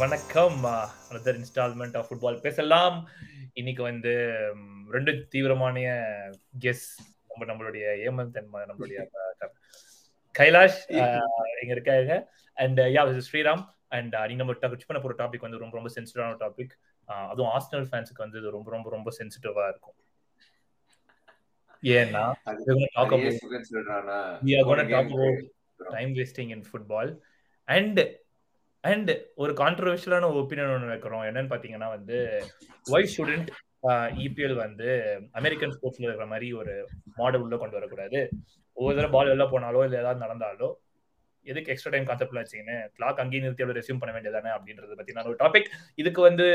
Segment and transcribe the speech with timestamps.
[0.00, 0.58] வணக்கம்.
[0.64, 2.96] Another instalment of football பேசலாம்.
[3.52, 4.12] இன்னைக்கு வந்து
[4.90, 5.80] ரெண்டு தீவிரமான
[6.60, 6.84] கெஸ்
[7.28, 9.00] நம்ம நம்மளுடைய ஏமந்த் அண்ட் நம்மளுடைய
[10.38, 13.64] கைலாஷ் இங்க இருக்காங்க அண்ட் யா ஸ்ரீராம்.
[13.88, 16.72] அண்ட் நீங்க நம்ம டச் பண்ண போற டாபிக் வந்து ரொம்ப ரொம்ப சென்சிட்டிவான டாபிக்
[17.32, 19.96] அதுவும் ஆஸ்டல் ஃபேன்ஸுக்கு வந்து இது ரொம்ப ரொம்ப ரொம்ப சென்சிட்டிவா இருக்கும்.
[21.82, 22.24] ஏன்னா
[24.64, 25.12] about
[25.90, 27.12] time wasting in football
[27.76, 28.00] and
[28.84, 29.10] and
[29.42, 31.24] ஒரு கான்ட்ரவர்ஷியலான ஒப்பீனியன் ஒன்று வைக்கிறோம்.
[31.28, 32.18] என்னன்னு பார்த்தீங்கன்னா வந்து
[32.94, 33.50] ஒய் ஸ்டூடெண்ட்
[34.26, 34.88] இபிஎல் வந்து
[35.40, 36.74] அமெரிக்கன் ஸ்போர்ட்ஸ்ல இருக்கிற மாதிரி ஒரு
[37.18, 38.20] மாடல் உள்ள கொண்டு வரக்கூடாது?
[38.76, 40.68] ஒவ்வொரு தடவை பால் வெளில போனாலோ இல்லை ஏதாவது நடந்தாலோ
[41.46, 45.38] எதுக்கு எக்ஸ்ட்ரா டைம் கான்செப்ட்ல வச்சீங்கன்னு கிளாக் அங்கேயும் நிறுத்தி அவ்வளோ ரெசியூம் பண்ண வேண்டியதானே அப்படின்றது பார்த்தீங்கன்னா ஒரு
[45.42, 45.68] டாபிக்
[46.02, 46.46] இதுக்கு வந்து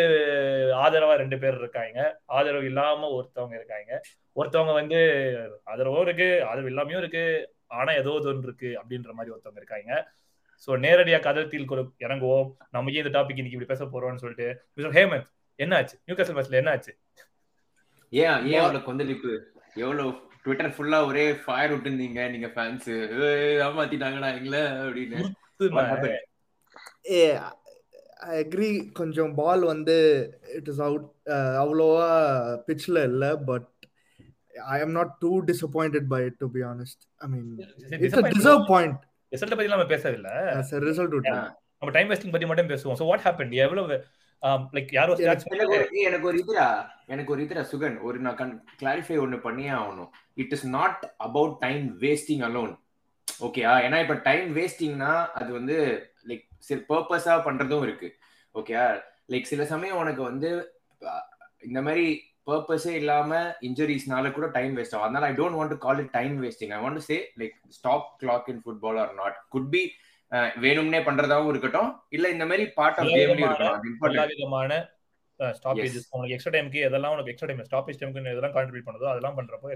[0.84, 2.00] ஆதரவா ரெண்டு பேர் இருக்காங்க.
[2.38, 3.92] ஆதரவு இல்லாம ஒருத்தவங்க இருக்காங்க.
[4.40, 5.00] ஒருத்தவங்க வந்து
[5.72, 7.26] ஆதரவும் இருக்கு ஆதரவு இல்லாமையும் இருக்கு
[7.80, 9.92] ஆனா ஏதோ ஒன்று இருக்கு அப்படின்ற மாதிரி ஒருத்தவங்க இருக்காங்க.
[10.64, 12.46] சோ நேரடியா கதத்தில் கொடு இறங்குவோம்.
[12.72, 15.28] நம்ம ஏன் இந்த டாபிக் இன்னைக்கு இப்படி பேச போறோம்னு சொல்லிட்டு மிஸ்டர் ஹேமந்த்
[15.60, 16.94] என்ன ஆச்சு நியூ கேசல் மேட்ச்ல என்ன ஆச்சு
[18.14, 19.32] ஏன் ஏன் அவளுக்கு வந்து இப்போ
[19.78, 20.10] எவ்வளவு
[20.44, 22.90] ட்விட்டர் ஃபுல்லா ஒரே ஃபயர் விட்டுருந்தீங்க நீங்க ஃபேன்ஸ்
[23.64, 25.20] ஏமாத்திட்டாங்கடா எங்கள அப்படின்னு?
[27.14, 27.22] ஏ
[28.26, 29.96] ஐ அக்ரி கொஞ்சம் பால் வந்து
[30.58, 31.08] இட் இஸ் அவுட்
[31.62, 32.08] அவ்வளோவா
[32.68, 33.70] பிச்சில் இல்லை but
[34.70, 37.50] I am not too disappointed by it to be honest I mean
[38.00, 39.02] it's a deserve point
[39.36, 40.32] result பத்தி நம்ம பேசவில்லை.
[40.32, 41.52] Would Yeah.
[41.80, 42.96] நம்ம டைம் வேஸ்டிங் பத்தி மட்டும் பேசுவோம்.
[43.00, 44.06] சோ வாட் ஹேப்பன் எவ்வளவு
[44.72, 45.42] லைக் யாரோ எனக்கு-
[45.92, 50.10] எனக்கு ஒரு ஏய், எனக்கு ஒரு இதுடா சுகன் ஒரு நான் கிளாரிஃபை ஒன்னு பண்ணியே ஆகணும்.
[50.34, 52.80] It is not about time wasting alone
[53.40, 58.16] ஓகேயா ஏன்னா இப்ப டைம் வேஸ்டிங்னா அது வந்து லைக் சில பர்பஸா பண்றதும் இருக்கு.
[58.54, 60.80] ஓகேயா லைக் சில சமயம் உனக்கு வந்து
[61.62, 63.30] இந்த மாதிரி பர்பஸே இல்லாம
[63.68, 65.06] இன்ஜுரிஸ்னால கூட டைம் வேஸ்ட் ஆகும்.
[65.08, 68.50] அதனால I don't want to call it time wasting I want say like stop clock
[68.54, 69.84] in football or not good be
[70.66, 71.90] வேணும்னே பண்றதாவும் இருக்கட்டும்.
[72.16, 74.26] இல்ல இந்த மாதிரி பார்ட் ஆஃப் கேம்லயும் இருக்கணும் அது எல்லா.
[74.34, 74.72] விதமான
[75.40, 76.06] ஸ்டாப்பேஜ் Yes.
[76.16, 79.72] உனக்கு எக்ஸ்ட்ரா டைம்க்கு எதெல்லாம் உனக்கு எக்ஸ்ட்ரா டைம் ஸ்டாப்பேஜ் டைம்க்கு எதெல்லாம் கான்ட்ரிபியூட் பண்ணுதோ அதெல்லாம் பண்றப்போ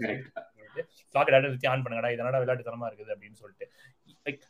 [1.15, 3.11] டேட்டா நிறுத்தி ஆன் பண்ணுங்கடா இதனால விளையாட்டுத்தனமா இருக்குது?
[3.15, 3.65] அப்படின்னு சொல்லிட்டு.
[4.25, 4.43] Like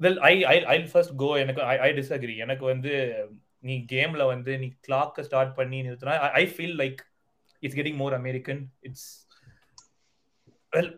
[0.00, 2.92] well I I I first go எனக்கு ஐ ஐ டிஸ்அக்ரி எனக்கு வந்து
[3.68, 7.00] நீ கேம்ல வந்து நீ கிளாக் ஸ்டார்ட் பண்ணி நிறுத்தினா I feel like
[7.62, 9.06] it's getting more American it's
[10.72, 10.90] well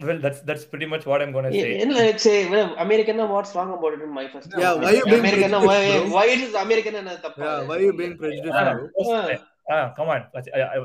[0.00, 2.32] well that's that's pretty much what I'm gonna say என்ன say
[2.84, 5.70] American what's wrong about it in my first Yeah, why you being prejudiced, bro?
[6.16, 6.54] why it is
[7.02, 7.42] என்ன தப்பு?
[7.44, 9.38] Yeah why you being prejudiced bro?
[9.96, 10.22] Come on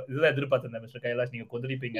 [0.09, 1.99] இதுதான் எதிர்பார்த்திருந்தேன் mister Kailash நீங்க கொந்தளிப்பீங்க.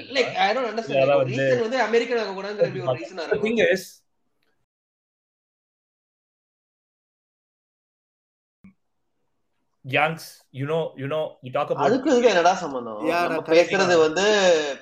[9.85, 12.99] Yanks, you know, you know, you talk about அதுக்கு இதுக்கு என்னடா சம்பந்தம்?
[13.23, 14.25] நம்ம பேசுறது வந்து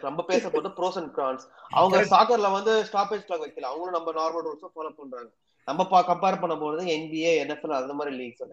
[0.02, 3.70] நம்ம பேச போது ப்ரோஸ் அண்ட் கான்ஸ் அவங்க சாக்கர்ல வந்து ஸ்டாப்பேஜ் கிளாக் வைக்கல.
[3.72, 5.30] அவங்களும் நம்ம நார்மல் ரூல்ஸ் ஃபாலோ பண்றாங்க.
[5.68, 8.46] நம்ம பா கம்பேர் பண்ணும்போது NBA NFL அந்த மாதிரி லீக்ஸ்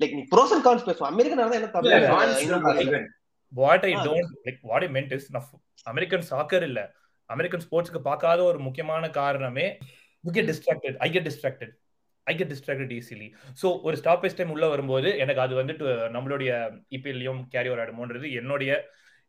[0.00, 3.06] லைக் நீ ப்ரோஸ் அண்ட் கான்ஸ் பேசுவோம் அமெரிக்கன் இருந்தா என்ன
[3.52, 4.02] what I Ah.
[4.04, 5.24] don't like what I meant is
[5.86, 6.80] American soccer இல்ல.
[7.30, 9.66] அமெரிக்கன் ஸ்போர்ட்ஸ்க்கு பார்க்காத ஒரு முக்கியமான காரணமே
[10.24, 10.94] you get distracted.
[11.00, 11.70] I get distracted.
[12.26, 13.28] I get distracted easily.
[13.60, 15.86] So ஒரு ஸ்டாப்பேஜ் டைம் உள்ள வரும்போது எனக்கு அது வந்துட்டு
[16.16, 16.50] நம்மளுடைய
[16.96, 18.72] இபிஎல்லையும் கேரி ஓவர் ஆடுமோன்றது என்னுடைய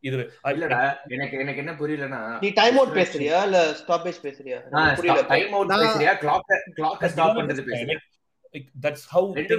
[0.04, 0.18] இது.
[0.52, 0.80] இல்லடா
[1.16, 3.40] எனக்கு எனக்கு என்ன புரியலன்னா நீ டைம் அவுட் பேசுறியா?
[3.48, 4.58] இல்ல ஸ்டாப்பேஜ் பேசுறியா?
[5.00, 5.24] புரியல.
[5.34, 6.14] டைம் அவுட் பேசுறியா?
[6.24, 6.48] கிளாக்
[6.80, 7.98] கிளாக் ஸ்டாப் பண்றது பேசுறியா?
[8.86, 9.56] தட்ஸ் ஹவு ரெண்டு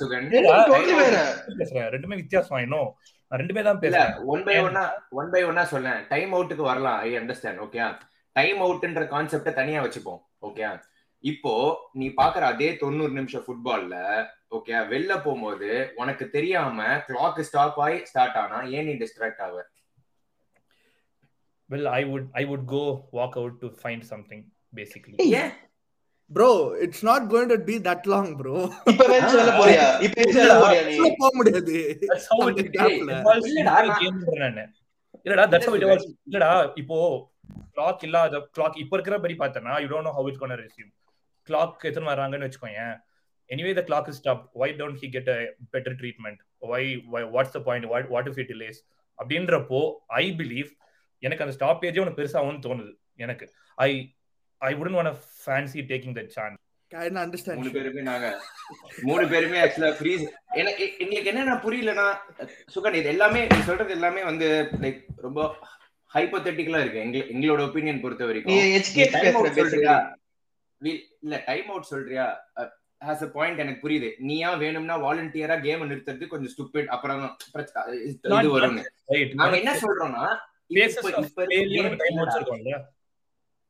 [0.00, 0.26] சுகன்.
[0.34, 1.16] ரெண்டும் totally வேற.
[1.60, 1.88] பேசுறேன்.
[1.94, 2.90] ரெண்டுமே வித்தியாசம் இன்னும்
[3.32, 4.14] நான் ரெண்டுமே தான் பேசுறேன்.
[4.34, 4.84] ஒன் பை ஒன்னா
[5.20, 7.80] ஒன் பை ஒன்னா சொல்லேன் டைம் அவுட்டுக்கு வரலாம் ஐ அண்டர்ஸ்டாண்ட் ஓகே
[8.36, 10.64] டைம் அவுட்ன்ற கான்செப்ட தனியா வச்சுப்போம் ஓகே
[11.24, 11.54] இப்போ
[11.94, 13.96] நீ பாக்குற அதே தொண்ணூறு நிமிஷம் ஃபுட்பால்ல
[14.56, 19.58] ஓகே வெளில போகும்போது உனக்கு தெரியாம கிளாக் ஸ்டாப் ஆகி ஸ்டார்ட் ஆனா ஏன் நீ டிஸ்ட்ராக்ட் ஆவ
[21.70, 24.40] well i would i would go walk out to find something
[24.72, 25.52] basically ஏன்
[26.30, 26.48] bro
[26.84, 28.54] it's not going to be that long bro
[28.90, 32.86] இப்ப வேணா சொல்ல போறியா இப்ப வேணா சொல்ல போறியா நீ போக முடியாது இல்லடா,
[33.74, 34.64] a நான்- game நானு.
[36.28, 36.50] இல்லடா
[36.82, 36.98] இப்போ
[37.74, 40.90] கிளாக் இல்லாத கிளாக் இப்போ இருக்கிற படி பார்த்தனா you don't know how it's going to resume
[41.50, 42.82] clock எத்தனை வராங்கன்னு வச்சுக்கோங்க
[43.50, 44.44] anyway the clock is stopped.
[44.52, 45.38] Why don't he get a
[45.74, 46.38] better treatment?
[46.70, 46.82] Why
[47.12, 47.84] why what's the point?
[47.92, 48.78] What what if he delays?
[49.18, 50.68] அப்படின்றப்போ I believe
[51.18, 52.92] எனக்கு அந்த ஸ்டாப்பேஜே உனக்கு பெருசாகும்னு தோணுது.
[53.16, 53.46] எனக்கு.
[53.74, 53.90] I
[54.58, 56.58] I don't want fancy taking the chance
[57.58, 58.28] மூணு பேருமே நாங்க
[59.02, 60.24] மூணு பேருமே ஆக்சுவலா ஃப்ரீஸ்
[60.60, 62.06] எனக்கு எங்களுக்கு என்ன புரியலன்னா
[62.74, 65.40] சுகன் இது எல்லாமே நீ சொல்றது எல்லாமே வந்து லைக் ரொம்ப
[66.14, 67.00] ஹைப்போதெட்டிக்கலா இருக்கு.
[67.00, 68.56] எங்க எங்களோட ஒப்பீனியன் பொறுத்த வரைக்கும்.
[71.22, 72.24] டைம் அவுட் இல்ல டைம் அவுட் சொல்றியா?
[73.00, 74.08] ஹாஸ் அ பாயிண்ட் எனக்கு புரியுது.
[74.20, 77.22] நீயா வேணும்னா வாலண்டியரா கேம் நிறுத்துறது கொஞ்சம் ஸ்டூபிட் அப்புறம்
[78.04, 78.28] இது
[79.08, 80.24] ரைட் நாங்க என்ன சொல்றோம்னா
[80.70, 82.36] உனக்கு time outs இல்லடா.
[82.36, 82.74] இருக்கும்ல?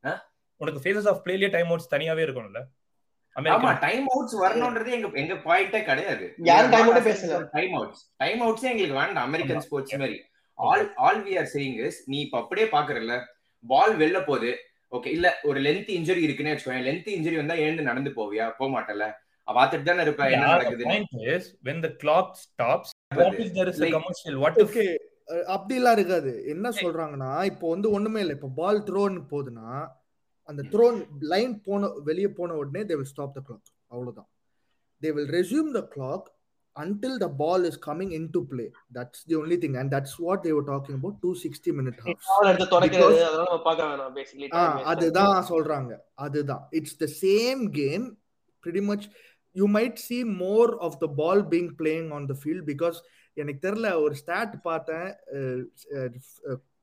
[0.04, 0.12] ஆ?
[0.60, 2.62] உனக்கு phases of playலயே time outs தனியாவே இருக்கும்ல?
[3.36, 6.24] ஆமா டைம் அவுட்ஸ் வரணும்ன்றது எங்க எங்க பாயிண்டே கிடையாது.
[6.42, 7.36] யாரும் out ஏ பேசல.
[7.52, 10.18] டைம் அவுட்ஸ் டைம் அவுட்ஸே எங்களுக்கு வேண்டாம் அமெரிக்கன் ஸ்போர்ட்ஸ் மாதிரி.
[10.58, 13.14] All all we are saying is நீ இப்ப அப்படியே பாக்குறல்ல?
[13.64, 14.50] பால் வெளில போகுது.
[14.92, 18.46] ஓகே இல்ல ஒரு லென்த் இன்ஜுரி இருக்குன்னே வச்சுக்கோங்க லென்த் இன்ஜுரி வந்தா எழுந்து நடந்து போவியா?
[18.58, 19.06] போக மாட்டல
[19.48, 20.96] பாத்துட்டு தானே இருப்ப என்ன
[21.28, 24.34] is when the clock stops what if there is a Like- commercial?
[24.38, 24.84] What if okay
[25.48, 26.30] அப்படிலாம் இருக்காது.
[26.46, 28.34] என்ன சொல்றாங்கன்னா இப்போ வந்து ஒண்ணுமே இல்லை.
[28.34, 29.70] இப்போ பால் த்ரோன்னு போகுதுன்னா
[30.48, 30.98] அந்த த்ரோன்
[31.32, 34.28] லைன் போன வெளியே போன உடனே they will stop the clock அவ்வளவுதான்.
[35.02, 36.26] They will resume the clock
[36.76, 40.52] until the ball is coming into play that's the only thing and that's what they
[40.52, 44.48] were talking about 260 minute halves ball எடுத்து தொடக்கிறது Because- அதெல்லாம் நம்ம பார்க்க வேணாம் basically
[44.58, 44.62] ஆ
[44.92, 45.92] அதுதான் சொல்றாங்க
[46.26, 48.06] அதுதான் it's the same game
[48.64, 49.04] pretty much
[49.56, 52.98] you might see more of the ball being playing on the field because
[53.36, 55.08] எனக்கு தெரியல ஒரு ஸ்டாட் பார்த்தேன்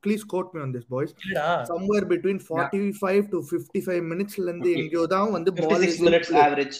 [0.04, 4.70] please quote me on this boys இல்லடா somewhere between 45 to 55 மினிட்ஸ்ல இருந்து.
[4.80, 6.78] எங்கேயோ தான் வந்து fifty ball minutes average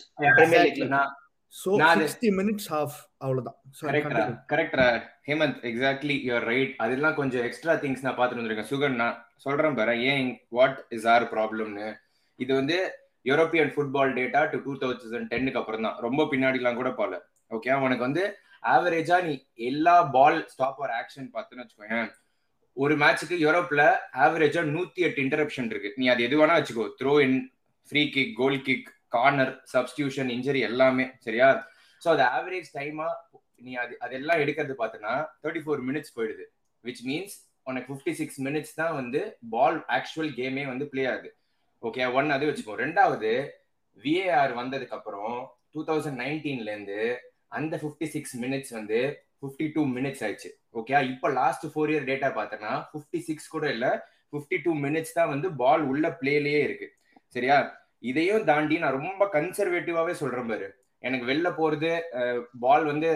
[1.55, 3.57] so நான் அது- 60 மினிட்ஸ் ஹாஃப் அவ்வளவுதான்.
[4.51, 4.87] கரெக்டா
[5.29, 8.71] ஹேமந்த் எக்ஸாக்ட்லி யுவர் ரைட் அதெல்லாம் கொஞ்சம் எக்ஸ்ட்ரா திங்ஸ் நான் பார்த்துட்டு வந்திருக்கேன்.
[8.71, 11.87] சுகன் நான் சொல்றேன் பாரு ஏன் வாட் இஸ் ஆர் ப்ராப்ளம்னு
[12.39, 12.77] இது வந்து
[13.25, 15.97] European football data to two thousand டென்னுக்கு அப்புறம் தான்.
[15.99, 17.15] ரொம்ப பின்னாடிலாம் கூட போல
[17.51, 18.25] ஓகே உனக்கு வந்து
[18.67, 19.35] ஆவரேஜா நீ
[19.65, 21.99] எல்லா பால் ஸ்டாப் ஆர் ஆக்ஷன் பார்த்துன்னு வச்சுக்கோங்க
[22.77, 23.83] ஒரு மேட்ச்சுக்கு யூரோப்ல
[24.17, 25.95] ஆவரேஜா நூத்தி எட்டு இன்டரப்ஷன் இருக்கு.
[25.97, 26.89] நீ அது எது வேணா வச்சுக்கோ.
[27.01, 27.39] Throw in
[27.91, 31.49] free kick goal kick corner substitution injury எல்லாமே சரியா?
[32.03, 33.09] ஸோ அது ஆவரேஜ் டைமா
[33.67, 35.13] நீ அது அதெல்லாம் எடுக்கிறது பார்த்தனா
[35.43, 36.45] தேர்ட்டி ஃபோர் மினிட்ஸ் போயிடுது.
[36.85, 37.37] விச் மீன்ஸ்
[37.71, 39.21] உனக்கு ஃபிஃப்டி சிக்ஸ் மினிட்ஸ் தான் வந்து
[39.55, 41.31] பால் ஆக்சுவல் கேமே வந்து பிளே ஆகுது.
[41.83, 42.77] ஓகே ஒன் அது வச்சுக்கோ.
[42.85, 43.33] ரெண்டாவது
[44.05, 45.35] விஏஆர் வந்ததுக்கு அப்புறம்
[45.75, 47.01] டூ தௌசண்ட் நைன்டீன்லேருந்து
[47.59, 48.99] அந்த ஃபிஃப்டி சிக்ஸ் மினிட்ஸ் வந்து
[49.41, 53.91] ஃபிஃப்டி டூ மினிட்ஸ் ஆயிடுச்சு ஓகே இப்போ லாஸ்ட் ஃபோர் இயர் டேட்டா பார்த்தோன்னா ஃபிஃப்டி சிக்ஸ் கூட இல்லை
[54.33, 56.89] ஃபிஃப்டி டூ மினிட்ஸ் தான் வந்து பால் உள்ள பிளேலேயே இருக்கு.
[57.35, 57.57] சரியா?
[58.03, 60.69] இதையும் தாண்டி நான் ரொம்ப கன்சர்வேட்டிவாவே சொல்றேன் பாரு.
[61.05, 61.91] எனக்கு வெளில போறது
[62.65, 63.11] பால் வந்து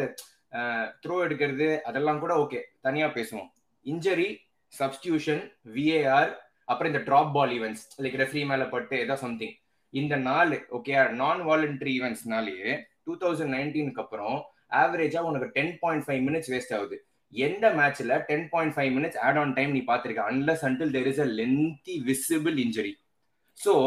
[1.03, 3.51] த்ரோ எடுக்கிறது அதெல்லாம் கூட ஓகே தனியா பேசுவோம்.
[3.87, 4.29] இன்ஜரி
[4.73, 5.43] சப்ஸ்டியூஷன்
[5.75, 6.33] விஏஆர்
[6.71, 9.55] அப்புறம் இந்த drop ball events like referee மேல பட்டு ஏதோ சம்திங்
[9.95, 10.93] இந்த நாலு ஓகே
[11.23, 12.73] நான் வாலண்டரி ஈவெண்ட்ஸ்னாலேயே
[13.07, 14.37] டூ தௌசண்ட் நைன்டீனுக்கு அப்புறம்
[14.83, 16.97] ஆவரேஜா உனக்கு ten point five minutes waste ஆகுது.
[17.33, 21.23] எந்த மேட்ச்ல ten point five minutes add on time நீ பாத்திருக்க unless until there is
[21.25, 22.93] a lengthy visible injury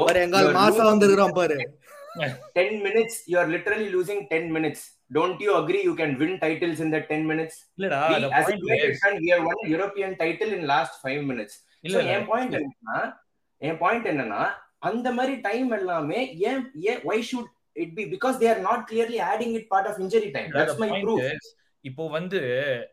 [0.08, 1.58] பாரு எங்கால் மாசம் வந்திருக்கிறான் பாரு
[2.20, 4.82] 10 minutes you are literally losing 10 minutes
[5.12, 8.84] don't you agree you can win titles in that 10 minutes இல்லடா the as point
[8.90, 11.56] is we have won a european title in last 5 minutes
[11.88, 13.00] இல்ல என் point என்னன்னா
[13.62, 14.44] என் point என்னன்னா
[14.90, 19.20] அந்த மாதிரி time எல்லாமே ஏன் ஏன் why should it be because they are not clearly
[19.32, 20.90] adding it part of injury time இல்ல, that's the
[21.86, 22.40] இப்போ வந்து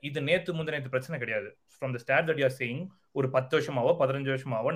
[0.01, 1.49] இது நேத்து முந்தின நேத்து பிரச்சனை கிடையாது.
[1.73, 4.69] From the start that you are saying ஒரு பத்து வருஷமாவோ பதினஞ்சு வருஷமாவோ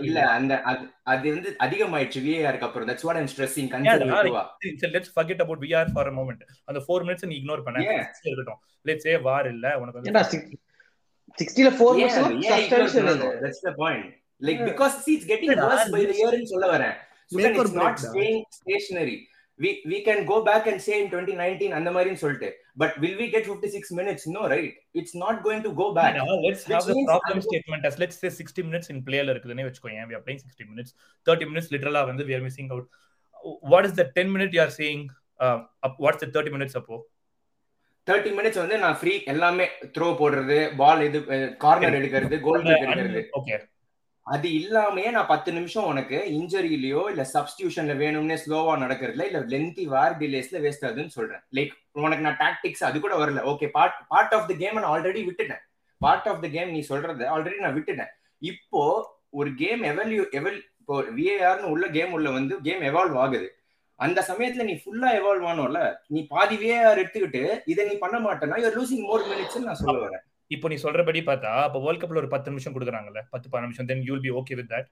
[0.00, 0.88] இல்ல அந்த அது-
[1.28, 2.20] வந்து அதிகமாயிடுச்சு.
[2.26, 2.88] விஏஆருக்கு அப்புறம்.
[2.88, 7.26] That's what i'm stressing conservative let's forget about VAR for a moment அந்த 4 மினிட்ஸ்
[7.26, 7.84] நீ இக்னோர் பண்ண.
[8.22, 8.60] இருக்கட்டும்.
[8.84, 10.24] லெட்ஸ் சே வார் இல்ல உனக்கு வந்து ஏன்டா
[11.38, 12.10] சிக்ஸ்டில four Yeah,
[13.42, 14.04] minutes the point.
[14.40, 14.68] Like Yeah.
[14.68, 16.94] because see, it's getting worse by the year சொல்ல வரேன்.
[17.30, 19.18] It's not staying stationary.
[19.58, 22.50] We we can go back and say in 2019 அந்த மாதிரின்னு சொல்லிட்டு.
[22.76, 26.14] But will we get 56 minutes no right it's not going to go back
[26.44, 30.06] let's Which have the problem statement as let's say 60 minutes in பிளேல இருக்குதுன்னு வெச்சுக்கோங்க
[30.10, 30.92] we are playing 60 minutes
[31.26, 32.86] 30 minutes லிட்டரலா வந்து we are missing out
[33.72, 35.02] what is the 10 minute you are saying
[35.40, 36.96] uh, up, what's the 30 minutes அப்போ
[38.06, 41.18] 30 minutes வந்து நான் free எல்லாமே throw போடுறது பால் இது
[41.64, 43.56] கார்னர் எடுக்கிறது கோல் எடுக்கிறது ஓகே
[44.26, 50.14] அது இல்லாமயே நான் பத்து நிமிஷம் உனக்கு இன்ஜரியிலயோ இல்ல சப்ஸ்டியூஷன்ல வேணும்னே ஸ்லோவா நடக்கிறதுல இல்ல லென்த்தி வார்
[50.20, 51.42] டிலேஸ்ல வேஸ்ட் ஆகுதுன்னு சொல்றேன்.
[51.58, 51.72] லைக்
[52.06, 53.42] உனக்கு நான் டாக்டிக்ஸ் அது கூட வரல.
[53.52, 55.62] Okay part part of the game நான் ஆல்ரெடி விட்டுட்டேன்.
[56.00, 58.12] பார்ட் ஆஃப் த கேம் நீ சொல்றது ஆல்ரெடி நான் விட்டுட்டேன்.
[58.52, 58.84] இப்போ
[59.40, 63.48] ஒரு கேம் எவல்யூ எவல் இப்போ விஏஆர்னு உள்ள கேம் உள்ள வந்து கேம் எவால்வ் ஆகுது.
[64.00, 65.80] அந்த சமயத்துல நீ ஃபுல்லா எவால்வ் ஆனோம்ல
[66.14, 70.24] நீ பாதி விஏஆர் எடுத்துக்கிட்டு இதை நீ பண்ண மாட்டேன்னா யூஆர் லூசிங் மோர் மினிட்ஸ் நான் சொல்ல வரேன்.
[70.54, 74.04] இப்போ நீ சொல்றபடி பார்த்தா அப்போ வேர்ல்ட் கப்ல ஒரு பத்து நிமிஷம் கொடுக்குறாங்கல்ல பத்து பதினஞ்சு நிமிஷம் then
[74.08, 74.90] you will be okay with that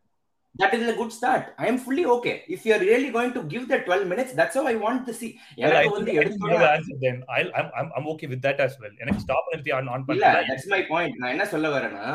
[0.55, 3.43] that is a good start i am fully okay if you are really going to
[3.53, 5.31] give that 12 minutes that's how i want to see
[5.65, 6.57] எனக்கு வந்து எடுத்தோட
[7.05, 10.07] then I'll, I'm, I'm, I'm okay with that as well எனக்கு stop நிறுத்தி on on
[10.09, 12.07] பண்ணல that's my point நான் என்ன சொல்ல வரேன்னா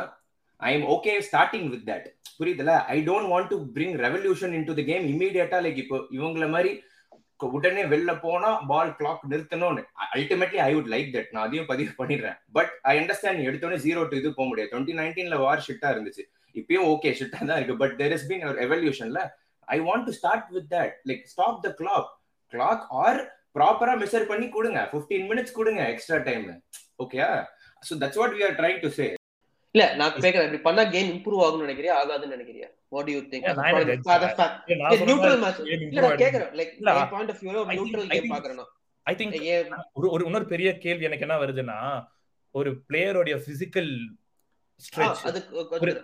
[0.60, 2.04] i am okay starting with that
[2.40, 6.74] புரியுதுல i don't want to bring revolution into the game immediately like இப்போ இவங்கள மாதிரி
[7.56, 9.82] உடனே வெளில போனா ball clock நிறுத்தணும்னு.
[10.18, 12.38] Ultimately I would like that நான் அதையும் பதிவு பண்ணிடுறேன்.
[12.58, 14.72] பட் ஐ அண்டர்ஸ்டாண்ட் எடுத்தோடனே ஜீரோ டு இது போக முடியாது.
[14.74, 16.24] டுவெண்ட்டி நைன்டீன்ல வார் ஷிட்டா இருந்துச்சு.
[16.56, 17.78] இப்பயும் ஓகே ஷிட்டா தான் இருக்கு.
[17.84, 19.22] பட் தெர் இஸ் பீன் ஒரு எவல்யூஷன்ல
[19.68, 22.10] I want to start with that like stop the clock
[22.54, 23.20] clock or
[23.58, 24.80] ப்ராப்பரா மெஷர் பண்ணி கொடுங்க.
[24.94, 26.48] 15 மினிட்ஸ் கொடுங்க extra time
[27.04, 27.20] okay
[27.84, 29.08] so that's what we are trying to say
[29.76, 30.46] இல்ல நான் கேக்குறேன்.
[30.46, 31.94] இப்படி பண்ணா கேம் இம்ப்ரூவ் ஆகும்னு நினைக்கிறியா?
[32.02, 32.68] ஆகாதுன்னு நினைக்கிறியா?
[32.90, 33.48] What you think
[35.04, 36.52] neutral match game இல்ல நான் கேக்குறேன்.
[36.60, 36.74] லைக்
[37.10, 38.62] பாயிண்ட் ஆஃப் வியூல நியூட்ரல் I கேம் think- பாக்குறேன்.
[39.06, 39.36] ஐ திங்க்
[39.94, 41.80] ஒரு ஒரு இன்னொரு பெரிய கேள்வி எனக்கு என்ன வருதுன்னா
[42.56, 43.92] ஒரு பிளேயருடைய பிசிக்கல்
[44.82, 45.20] ஸ்ட்ரெச்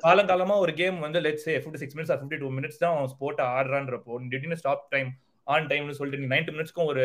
[0.03, 4.29] காலங்காலமா ஒரு கேம் வந்து let's say 56 six minutes fifty two minutes தான் ஸ்போர்ட் ஆடுறான்றப்போ
[4.29, 5.09] திடீர்னு ஸ்டாப் டைம்
[5.47, 7.03] ஆன் டைம்னு சொல்லிட்டு நீ நைன்டி மினிட்ஸ்க்கும் ஒரு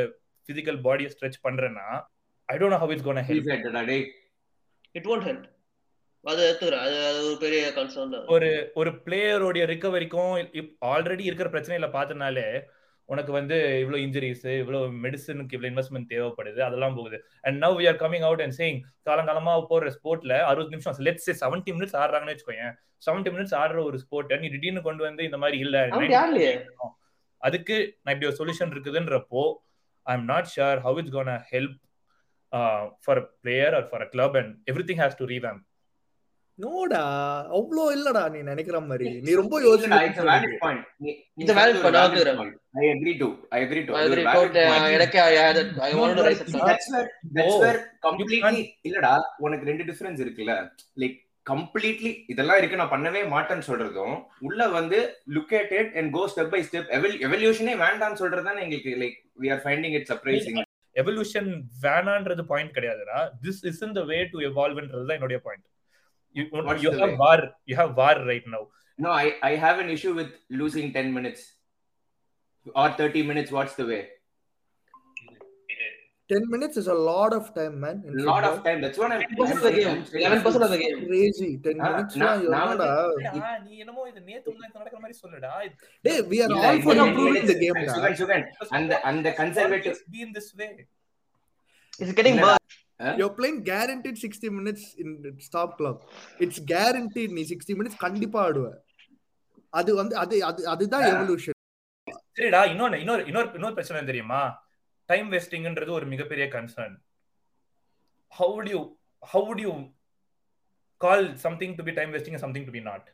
[0.48, 1.86] பிசிக்கல் பாடியை ஸ்ட்ரெச் பண்றேன்னா
[2.48, 3.50] I don't know how it's gonna help
[4.94, 5.40] it won't help.
[6.26, 6.44] அது
[6.78, 10.32] அது ஒரு பெரிய கன்சர்ன் தான் ஒரு ஒரு பிளேயருடைய ரிகவரிக்கும்
[10.92, 12.48] ஆல்ரெடி இருக்கிற பிரச்சனையில பார்த்தனாலே
[13.08, 17.16] உனக்கு வந்து இவ்வளவு இன்ஜுரிஸ் இவ்வளவு மெடிசனுக்கு இவ்வளவு இன்வெஸ்ட்மெண்ட் தேவைப்படுது அதெல்லாம் போகுது.
[17.44, 21.72] And now we are coming out and saying காலங்காலமா போற ஸ்போர்ட்ல அறுபது நிமிஷம் லெட்ஸ் செவன்டி
[21.76, 22.72] மினிட்ஸ் ஆடுறாங்கன்னு வச்சுக்கோயேன்.
[23.06, 25.76] செவன்டி மினிட்ஸ் ஆடுற ஒரு ஸ்போர்ட்டை நீ திடீர்னு கொண்டு வந்து இந்த மாதிரி இல்ல.
[25.86, 26.52] அப்படி 90 ஆடலையே
[27.42, 29.44] அதுக்கு நான் இப்படி ஒரு solution இருக்குதுன்றப்போ
[30.06, 31.76] I am not sure how it's gonna help
[33.04, 34.52] for a player or for a club and
[34.90, 35.60] everything has to revamp
[36.58, 37.00] நோடா
[37.56, 39.06] அவ்வளோ இல்லடா நீ நினைக்கிற மாதிரி.
[39.26, 39.54] நீ ரொம்ப
[48.86, 49.12] இல்லடா,
[49.44, 50.54] உனக்கு ரெண்டு டிஃபரன்ஸ் இருக்குல்ல.
[51.02, 54.98] லைக் கம்ப்ளீட்லி இதெல்லாம் இருக்கு நான் பண்ணவே மாட்டேன்னு சொல்றதும் உள்ள வந்து
[55.34, 56.88] look at it and go step by step
[57.26, 60.58] எவல்யூஷனே வேண்டாம்னு சொல்றது தான் எங்களுக்கு like we are finding it surprising
[60.96, 61.48] evolution
[61.84, 63.16] வேணான்றது point கிடையாதுடா.
[63.42, 65.66] This is in the way to எவால்வ்ன்றது தான் என்னுடைய point
[66.36, 67.18] you the have way?
[67.24, 68.66] War you have war right now
[68.98, 70.28] No, I, I have an issue with
[70.60, 71.40] losing 10 minutes
[72.76, 73.50] or 30 minutes.
[73.50, 74.02] What's the way?
[76.30, 78.78] Ten minutes is a lot of time man lot of time.
[78.84, 79.90] That's what I'm, 10% I'm of the game.
[79.90, 80.96] I'm saying 11% of the game.
[81.04, 82.48] Crazy ten Ah, முன்னாடி
[84.78, 85.52] நடக்கிற மாதிரி சொல்லுடா
[86.06, 88.44] டேய் we are all for improving the 10 game minutes- Sugan, Sugan,
[88.78, 90.70] அந்த அந்த conservative be in this way
[92.02, 92.56] It's getting இல்லடா.
[93.00, 93.18] Burned.
[93.18, 95.98] you're playing guaranteed 60 minutes in the stop clock
[96.40, 98.66] it's guaranteed நீ 60 minutes கண்டிப்பா ஆடுவ
[99.72, 101.04] அது வந்து அது அது அதுதான்.
[101.10, 101.54] எவல்யூஷன்
[102.36, 104.40] சரிடா இன்னொன்னு இன்னொரு இன்னொரு இன்னொரு பிரச்சனை தெரியுமா
[105.08, 106.96] டைம் வேஸ்டிங்ன்றது ஒரு மிகப்பெரிய concern
[108.32, 108.80] how would you
[109.22, 109.74] how would you
[111.00, 113.04] call something to be time wasting and something to be not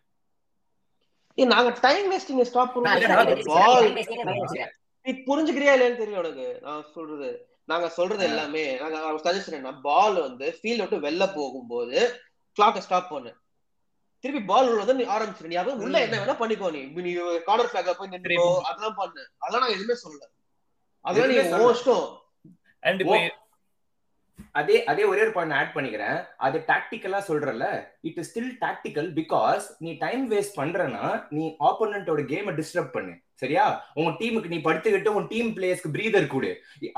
[1.39, 2.99] ஏய், நாங்க டைம் வேஸ்டிங் ஸ்டாப் பண்ணுவோம்
[5.29, 7.29] புரிஞ்சுக்கிறியா இல்லையான்னு தெரியும் உனக்கு நான் சொல்றது
[7.65, 12.21] நாங்க சொல்றது எல்லாமே நாங்க சஜஷன் என்ன பால் வந்து ஃபீல்ட் விட்டு வெளில போகும்போது
[12.61, 13.35] கிளாக்க ஸ்டாப் பண்ணு.
[14.19, 15.47] திருப்பி பால் உள்ளதை நீ ஆரம்பிச்சிரு.
[15.47, 16.83] நீ அதுவும் உள்ள என்ன வேணா பண்ணிக்கோ நீ.
[16.83, 17.15] நீ
[17.45, 19.29] கார்னர் பிளாக்ல போய் நின்னுக்கோ அதெல்லாம் பண்ணு.
[19.39, 20.27] அதெல்லாம் நான் எதுவுமே சொல்லல.
[21.01, 21.67] அதெல்லாம் நீ.
[21.79, 22.21] இஷ்டம்.
[22.85, 23.42] And இப்போ ஓ.
[24.59, 26.17] அதே அதே ஒரே ஒரு பாயிண்ட் ஆட் பண்ணிக்கிறேன்.
[26.37, 27.67] அது டாக்டிக்கலா சொல்றல
[28.09, 31.05] it is still tactical because நீ டைம் வேஸ்ட் பண்றனா
[31.37, 33.15] நீ ஆப்போனண்டோட கேமை டிஸ்டர்ப் பண்ணு.
[33.43, 33.65] சரியா?
[33.99, 36.51] உங்க டீமுக்கு நீ படுத்துக்கிட்டு உன் டீம் பிளேயர்ஸ்க்கு பிரீதர் கொடு.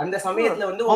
[0.03, 0.89] அந்த சமயத்துல வந்து.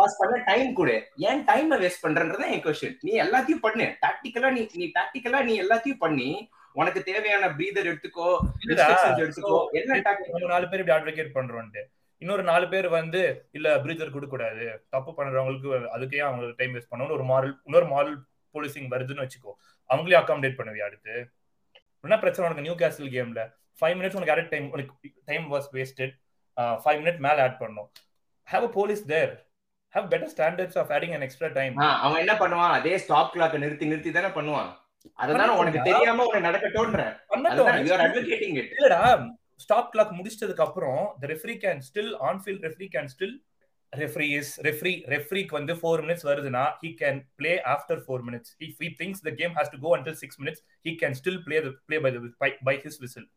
[0.00, 0.42] பாஸ் பண்ண.
[0.50, 0.96] டைம் கொடு.
[1.28, 3.86] ஏன் டைம் வேஸ்ட் பண்றன்றத என் கொஸ்டின் நீ எல்லாத்தையும் பண்ணு.
[4.06, 6.30] டாக்டிக்கலா நீ நீ டாக்டிக்கலா நீ எல்லாத்தையும் பண்ணி
[6.80, 8.28] உனக்கு தேவையான பிரீதர் எடுத்துக்கோ
[9.22, 10.02] எடுத்துக்கோ என்ன
[10.54, 11.82] நாலு பேர் இப்படி அட்வொகேட் பண்றோம்ட்டு
[12.22, 13.20] இன்னொரு நாலு பேர் வந்து
[13.56, 18.16] இல்ல பிரீதர் கொடுக்க கூடாது தப்பு பண்றவங்களுக்கு அதுக்கே அவங்களுக்கு டைம் வேஸ்ட் பண்ணணும் ஒரு மாரல் இன்னொரு மாரல்
[18.54, 19.52] போலீசிங் வருதுன்னு வச்சுக்கோ.
[19.90, 21.14] அவங்களே அகாமடேட் பண்ணுவியா அடுத்து?
[22.04, 23.40] என்ன பிரச்சனை உனக்கு நியூ கேசல் கேம்ல
[23.78, 24.92] ஃபைவ் மினிட்ஸ் உனக்கு ஆட் டைம் உனக்கு
[25.30, 26.14] time was wasted
[26.82, 27.88] five minute மேல ஆட் பண்ணும்.
[28.48, 29.32] Have a police there
[29.94, 31.74] have better standards of adding an extra time
[32.04, 34.70] அவன் என்ன பண்ணுவான் அதே ஸ்டாப் கிளாக் நிறுத்தி நிறுத்தி தானே பண்ணுவான்
[35.18, 36.48] அதனால உனக்கு தெரியாம உனக்கு
[37.50, 38.16] அதுதான்
[38.56, 39.00] இட் இல்லடா
[39.60, 43.34] ஸ்டாப் கிளாக் முடிச்சதுக்கு அப்புறம் the referee can still on field referee can still
[43.92, 48.80] referee is referee ரெஃப்ரிக்கு வந்து ஃபோர் மினிட்ஸ் வருதுன்னா he can play after four minutes if
[48.82, 51.98] he things the game has to go until six minutes he can still play play
[52.38, 53.28] by by his whistle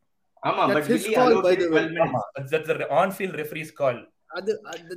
[0.44, 1.84] ஆமா but his வில்லி call, allowed by it the way.
[1.84, 2.50] 12 minutes.
[2.54, 4.00] That's on field referee's call
[4.32, 4.52] அது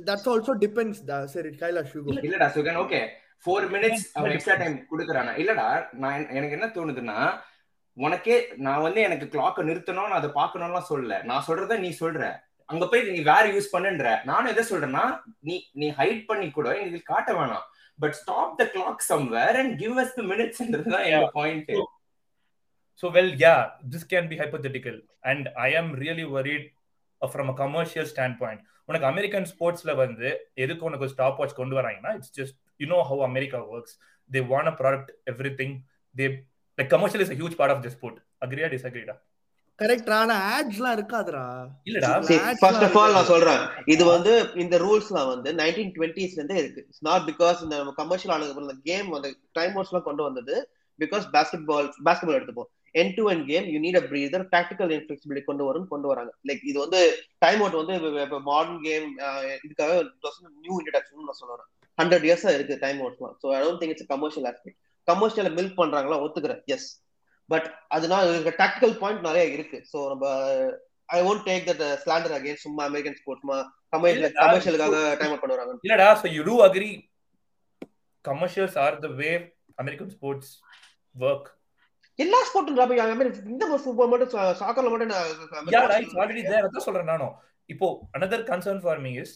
[0.07, 2.99] that's also depends டா சரி Kailash you go இல்லடா Sugan okay
[3.45, 5.33] four minutes அவன் extra time கொடுக்குறானா?
[5.41, 5.67] இல்லடா
[6.03, 7.17] நான் எனக்கு என்ன தோணுதுன்னா
[7.97, 11.15] உனக்கே நான் வந்து எனக்கு கிளாக்க நிறுத்தணும் நான் அதை பார்க்கணும்லாம் சொல்லல.
[11.29, 12.21] நான் சொல்றத நீ சொல்ற.
[12.69, 14.07] அங்க போய் நீ வேற யூஸ் பண்ணுன்ற.
[14.29, 15.03] நானும் எதை சொல்றேன்னா
[15.49, 17.65] நீ நீ ஹைட் பண்ணி கூட எங்களுக்கு காட்ட வேணாம்.
[17.99, 21.71] But stop the clock somewhere and give us the மினிட்ஸ்ன்றது தான் என்னோட பாயிண்ட்
[23.03, 23.59] So, well, yeah,
[23.91, 24.95] this can be hypothetical.
[25.31, 26.63] And I am really worried
[27.21, 28.07] from a commercial
[28.39, 30.27] standpoint உனக்கு அமெரிக்கன் ஸ்போர்ட்ஸ்ல வந்து
[30.63, 33.95] எதுக்கு உனக்கு ஸ்டாப் வாட்ச் கொண்டு வராங்கன்னா it's just you know how America works
[34.29, 35.11] they want a product
[35.61, 35.75] everything
[36.15, 36.27] they
[36.77, 39.15] like commercial is huge part of the sport அக்ரியா டிஸ்அக்ரிடா
[39.79, 41.43] correct ஆனா ஆட்ஸ்லாம் இருக்காதுடா.
[41.89, 42.11] இல்லடா.
[42.61, 43.59] ஃபர்ஸ்ட் ஆஃப் ஆல் நான் சொல்றேன்.
[43.93, 44.31] இது வந்து
[44.63, 46.81] இந்த ரூல்ஸ்லாம் வந்து நைன்டீன் டுவெண்ட்டிஸ்ல இருந்தே இருக்கு.
[46.87, 50.55] இட்ஸ் நாட் பிகாஸ் இந்த கமர்ஷியல் ஆளுங்க இந்த கேம் வந்து டைம் அவுட்ஸ் எல்லாம் கொண்டு வந்தது
[50.99, 52.69] because basketball basketball எடுத்துப்போம்.
[52.95, 56.33] End to end game you need a breather tactical inflexibility கொண்டு வரும் கொண்டு வராங்க.
[56.49, 57.01] லைக் இது வந்து
[57.45, 59.07] டைம் அவுட் வந்து இப்போ மாடர்ன் கேம்
[59.65, 59.91] இதுக்காக
[60.65, 64.47] நியூ இன்ட்ரடக்ஷன் நான் சொல்றேன் ஹண்ட்ரட் இயர்ஸா இருக்கு time அவுட்ஸ்லாம் so I don't think it's commercial
[64.51, 66.61] aspect கமர்ஷியல milk பண்றாங்களா ஒத்துக்கிறேன்.
[66.75, 66.87] எஸ்
[67.53, 69.77] பட் அதனால டாக்டிக்கல் பாயிண்ட் நிறைய இருக்கு.
[69.91, 70.25] சோ நம்ம
[71.17, 73.45] I won't take that slander again சும்மா அமெரிக்கன் ஸ்போர்ட்ஸ்
[73.95, 75.77] கமர்ஷியல் கமர்ஷியலுக்காக டைம் அவுட் பண்ணுவாங்க.
[75.87, 76.95] இல்லடா so you do agree.
[78.29, 79.33] Commercials are the way
[79.81, 80.47] american sports
[81.23, 81.45] work.
[82.23, 82.77] எல்லா ஸ்போர்ட்டும்
[83.53, 86.63] இந்த ஃபுட்பால் மட்டும் சாக்கர்ல மட்டும் நான் already there.
[86.67, 87.33] அதான் சொல்றேன் நானும்.
[87.73, 87.87] இப்போ
[88.17, 89.31] another concern for me is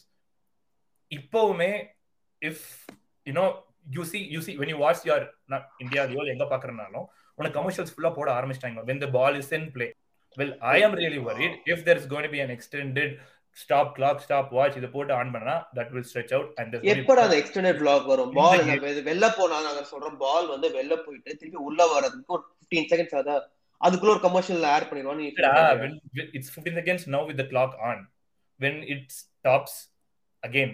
[1.18, 1.72] இப்போவுமே
[2.50, 2.60] if
[3.28, 3.34] you
[4.04, 7.06] see you see when you watch your not India the எங்க பாக்குறனாலும்
[7.40, 9.90] உனக்கு கமர்ஷியல்ஸ் ஃபுல்லா போட ஆரம்பிச்சிட்டாங்க when the ball is in play
[10.38, 13.10] well i am really worried if there is going to be an extended
[13.58, 16.92] stop clock stop watch இத போட்டு on பண்ணா that will stretch out and there's going
[16.92, 18.64] to be- எப்படா அந்த extended vlog வரும் பால்
[19.10, 22.44] வெளில போனா நாங்க சொல்றோம் பால் வந்து வெளில போயிட்டு திருப்பி உள்ள வர்றதுக்கு ஒரு
[22.76, 23.34] 15 செகண்ட்ஸ் அத
[23.82, 24.88] அதுக்குள்ள ஒரு commercial ad
[25.84, 25.94] when
[26.38, 28.00] it's 15 seconds now with the clock on.
[28.60, 29.74] When it stops,
[30.44, 30.72] again,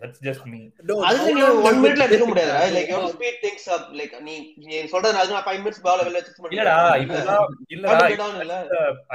[0.00, 0.60] that's just me.
[1.08, 4.34] அதுக்கு நீ ஒன் மினிட்ல எடுக்க முடியாது like you speed things up like நீ
[4.68, 6.74] நீ சொல்றது அது நான் 5 மினிட்ஸ் பால் வெளில வச்சு இல்லடா
[7.04, 8.56] இப்பதான் இல்லடா get on இல்ல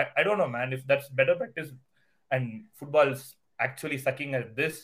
[0.02, 0.74] I, I don't know man.
[0.80, 1.70] If that's better practice
[2.32, 2.48] and
[2.80, 3.24] football's
[3.68, 4.76] actually sucking at this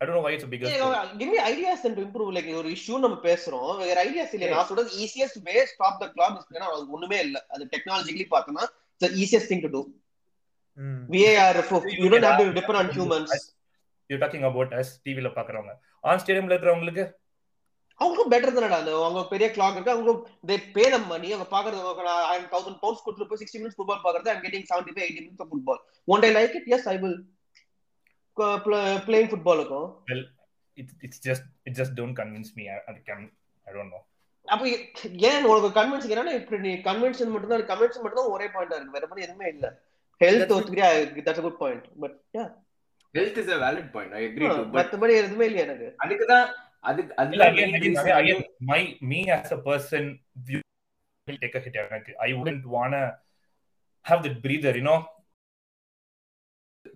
[0.00, 0.96] I don't know why it's a bigger story.
[1.20, 3.68] Give me ideas and improve like ஒரு issue நம்ம பேசுறோம்.
[3.82, 4.48] வேற ideas இல்ல.
[4.54, 7.38] நான் சொல்றது easiest way stop the clock is ஏன்னா அது ஒண்ணுமே இல்ல.
[7.54, 8.64] அது டெக்னாலஜிக்கலி பார்த்தோம்னா
[9.00, 9.82] it's easiest thing to to
[11.14, 11.52] VAR
[12.02, 13.44] you don't have to depend on humans
[14.10, 15.72] You're talking about us TV ல பாக்குறவங்க.
[16.04, 17.04] On stadium ல இருக்கிறவங்களுக்கு?
[18.00, 20.12] அவங்களுக்கும் பெட்டர் தானடா அந்த அவங்க பெரிய கிளாக் இருக்கு அவங்க
[20.48, 21.78] தே பே தம் மணி அவங்க பாக்குறது
[22.30, 25.22] ஐ எம் தௌசண்ட் பவுண்ட்ஸ் கொடுத்து போய் சிக்ஸ்டி மினிட்ஸ் ஃபுட்பால் பாக்குறது I'm getting seventy five eighty
[25.24, 27.18] minutes football one day like it yes I will
[29.06, 29.86] playing ஃபுட்பாலுக்கும்
[30.78, 32.64] it, it's just it just don't convince me.
[32.68, 33.20] I, I can
[33.66, 34.02] I don't know.
[34.48, 34.62] அப்ப
[35.28, 38.96] ஏன் உனக்கு convince என்னன்னா இப்படி நீ convention மட்டும் தான் convention மட்டும் தான் ஒரே பாயிண்டா இருக்கு.
[38.96, 39.66] வேற மாதிரி எதுவுமே இல்ல.
[40.20, 40.88] Health ஒத்துக்கிறியா
[41.28, 42.16] that's good point but
[43.14, 46.46] health is a valid point i agree but மத்தபடி எதுவுமே இல்லையா எனக்கு அதுக்கு தான்
[47.32, 48.40] இல்ல, reason again,
[48.70, 50.02] my me as a person
[50.48, 50.60] view
[51.28, 53.02] will take a hit எனக்கு I wouldn't wanna
[54.06, 54.98] have that breather you know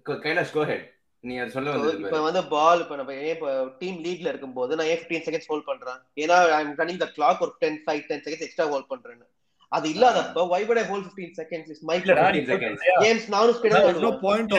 [0.07, 0.85] க- Kailash go ahead
[1.24, 2.18] நீ அது சொல்ல வந்தது இப்ப.
[2.26, 3.48] வந்து பால் இப்ப நம்ம ஏன் இப்ப
[3.81, 7.40] டீம் லீக்ல இருக்கும்போது நான் ஏன் 15 செகண்ட்ஸ் ஹோல்ட் பண்றேன் ஏன்னா ஐ அம் ரன்னிங் த கிளாக்
[7.46, 9.26] ஒரு 10 5 10 செகண்ட்ஸ் எக்ஸ்ட்ரா ஹோல்ட் பண்றேன்னு
[9.72, 12.83] அது இல்லாதப்ப why would i hold 15 seconds is my இல்லடா, fifteen நீ seconds.
[12.88, 13.00] yeah.
[13.04, 14.52] கேம்ஸ் நானும் ஸ்பீடா No, no point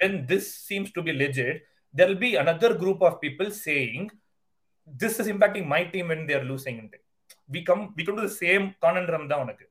[0.00, 1.56] When this seems to be legit
[1.94, 4.00] there will be another group of people saying
[4.88, 6.76] this is impacting my team when they are losing
[7.48, 9.66] we come we come to the same conundrum தான் உனக்கு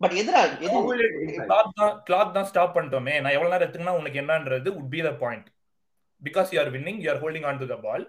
[0.00, 1.46] but எதுடா எது How will it impact?
[1.48, 5.14] Clock தான் clock தான் stop பண்ணிட்டோமே நான் எவ்வளவு நேரம் எடுத்துக்கினா உனக்கு என்னன்றது would be the
[5.22, 5.46] point
[6.22, 8.02] because you are winning you are holding on to the ball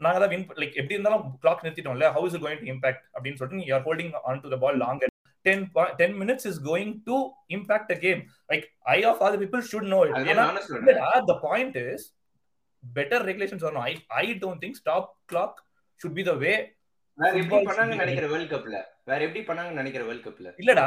[0.00, 3.40] நாங்க தான் வின் லைக் எப்படி இருந்தாலும் கிளாக் நிறுத்திட்டோம்ல how is it going to impact அப்படின்னு
[3.40, 5.08] சொல்லிட்டு you are holding on to the ball longer
[5.44, 7.16] 10 po- 10 minutes is going to
[7.48, 8.20] impact the game
[8.52, 10.14] like i of the people should know it
[11.26, 12.02] the point is
[12.82, 15.52] better regulations or no i i don't think stop clock
[16.00, 16.56] should be the way
[17.18, 20.86] வேற எப்படி பண்ணாங்கன்னு நினைக்கிற world கப்ல வேற எப்படி பண்ணாங்கன்னு நினைக்கிற world கப்ல இல்லடா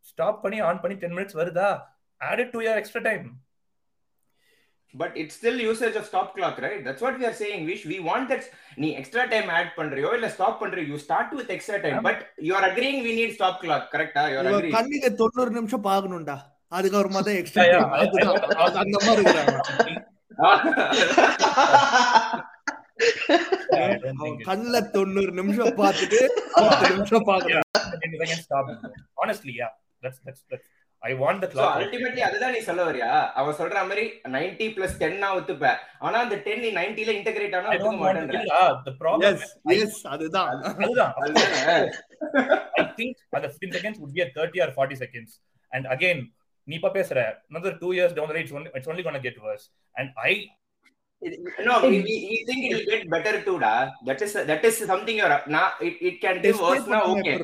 [0.00, 1.68] ஸ்டாப் பண்ணி ஆன் பண்ணி 10 minutes வருதா
[2.42, 3.26] it to your extra time
[4.94, 7.98] but it's still usage of stop clock right that's what we are saying wish we
[8.08, 8.46] want that
[8.76, 12.54] நீ எக்ஸ்ட்ரா டைம் ஆட் பண்றியோ இல்ல stop பண்றியோ you start with extra time but you
[12.58, 16.38] are agreeing we need stop clock கரெக்டா you are even agree கண்ணுக்கு தொண்ணூறு நிமிஷம் பாக்கணும்டா
[16.72, 17.64] அதுக்கப்புறமா தான் extra
[18.84, 19.24] அந்த மாதிரி
[24.48, 26.20] கண்ணுல தொண்ணூறு நிமிஷம் பார்த்துட்டு
[26.92, 27.64] நிமிஷம் பாக்கணும்
[29.22, 29.72] honestly yeah.
[30.02, 30.66] That's that's that's
[31.10, 34.96] i want the so clock ultimately அதுதான் நீ சொல்ல வரியா அவ சொல்ற மாதிரி 90 பிளஸ்
[35.02, 35.72] 10 ஆ ஒத்துப்ப
[36.06, 39.46] ஆனா அந்த 10 நீ 90 ல இன்டகிரேட் ஆனா ஒத்துக்க to மாட்டேன்ற ah, the problem yes
[39.76, 41.76] yes அதுதான் அதுதான் அதுதானே
[42.80, 45.30] I think அந்த 15 seconds would be a 30 or 40 seconds.
[45.72, 46.18] And again,
[46.68, 47.18] நீ இப்ப பேசுற
[47.50, 49.64] another two years down the line, it's only, it's only gonna get worse.
[49.94, 50.32] And I,
[51.64, 53.90] no we, we, think it will get better too da.
[54.04, 57.34] That is that is something you're na it, it can get worse na okay.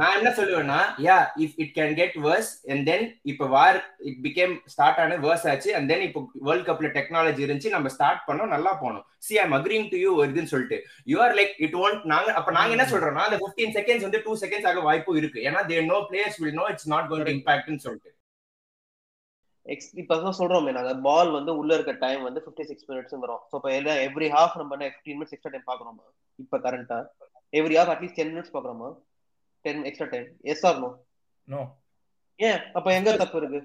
[0.00, 4.54] நான் என்ன சொல்லுவேன்னா yeah if it can get worse and then இப்ப VAR it became
[4.74, 8.72] start ஆன worse ஆச்சு and then இப்போ world கப்ல technology இருந்துச்சு நம்ம ஸ்டார்ட் பண்ணோம் நல்லா
[8.82, 9.04] போனோம்.
[9.26, 10.78] See I'm agreeing to you வருதுன்னு சொல்லிட்டு.
[11.12, 14.34] You are like it won't நாங்க அப்ப நாங்க என்ன சொல்றோம்னா அந்த 15 செகண்ட்ஸ் வந்து டூ
[14.42, 15.40] செகண்ட்ஸ் ஆக வாய்ப்பு இருக்கு.
[15.50, 18.10] ஏன்னா they know players will know it's not going இம்பாக்ட்னு சொல்லிட்டு.
[19.66, 23.42] எக்ஸ் இப்ப தான் சொல்றோமே நாங்க பால் வந்து உள்ள இருக்க டைம் வந்து 56 சிக்ஸ் மினிட்ஸ் வரும்.
[23.42, 26.04] ஸோ இப்போ எல்லாம் எவ்ரி ஹாஃப் நம்ம என்ன 15 மினிட்ஸ் எக்ஸ்ட்ரா டைம் பாக்குறோமா
[26.38, 26.98] இப்ப கரண்டா
[27.52, 28.88] every half at least ten minutes பாக்குறோமா
[29.60, 30.90] ten extra time yes or no
[31.48, 31.60] no.
[32.36, 32.60] ஏன்?
[32.72, 33.60] அப்ப எங்க தப்பு இருக்கு?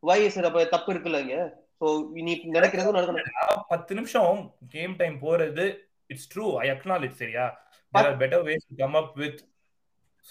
[0.00, 1.36] வை சார் அப்ப தப்பு இருக்குல்ல இங்க?
[1.80, 3.62] சோ நீ நினைக்கிறது நடக்கணும்.
[3.68, 5.64] பத்து நிமிஷம் கேம் டைம் போறது
[6.06, 7.46] இட்ஸ் ட்ரூ ஐ அக்னாலேஜ் சரியா?
[7.92, 9.38] There are better ways to come up with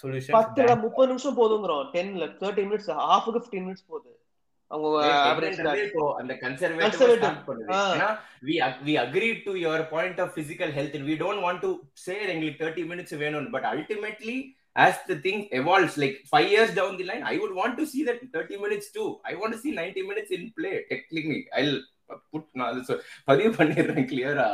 [0.04, 1.84] solutions பத்து than- முப்பது நிமிஷம் போதுங்கிறோம்.
[1.92, 4.12] டென்ல தேர்ட்டி மினிட்ஸ் ஹாஃபுக்கு ஃபிஃப்டீன் மினிட்ஸ் போகுது.
[6.20, 7.18] அந்த கன்சர்வேட்டிவ் Conservative.
[7.18, 7.82] ஸ்டார்ட் பண்ணுது ஆ.
[7.94, 8.08] ஏன்னா
[8.42, 11.70] we ag- we agreed to your point of physical health and we don't want to
[11.94, 14.36] say எங்களுக்கு 30 minutes வேணும் but ultimately
[14.76, 18.04] as the thing evolves like 5 years down the line i would want to see
[18.04, 21.76] that 30 minutes too i want to see 90 minutes in play technically i'll
[22.32, 24.48] put நான் அது சொ- பதிவு பண்ணிடுறேன் கிளியரா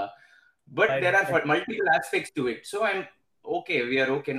[0.74, 3.00] but there are multiple aspects to it so i'm
[3.44, 4.34] okay we are okay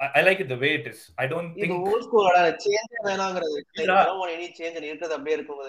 [0.00, 1.00] I, I like it the way it is.
[1.18, 3.96] I don't இது old ஸ்கூலோட change வேணாங்கிறது இல்லடா.
[4.34, 5.60] Any change இருக்கிறது அப்படியே இருக்கும்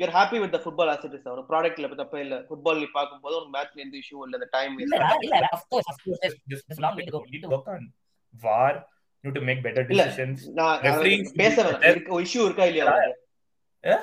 [0.00, 3.48] you are happy with football as it is அவன் ப்ராடக்ட்ல தப்பே இல்ல ஃபுட்பால் நீ பாக்கும்போது ஒரு
[3.54, 4.96] மேட்ச்ல எந்த இஷ்யூ இல்ல அந்த டைம் இல்ல
[5.26, 5.38] இல்ல
[6.66, 7.22] this long way to go.
[7.24, 7.84] You need to work on
[8.34, 8.72] VAR.
[9.24, 10.02] You need to make better இல்ல.
[10.04, 10.42] decisions.
[10.58, 10.82] நான்
[11.40, 12.88] பேச வேணாம் இஷ்யூ இருக்கா இல்லையா
[13.84, 14.02] Yeah.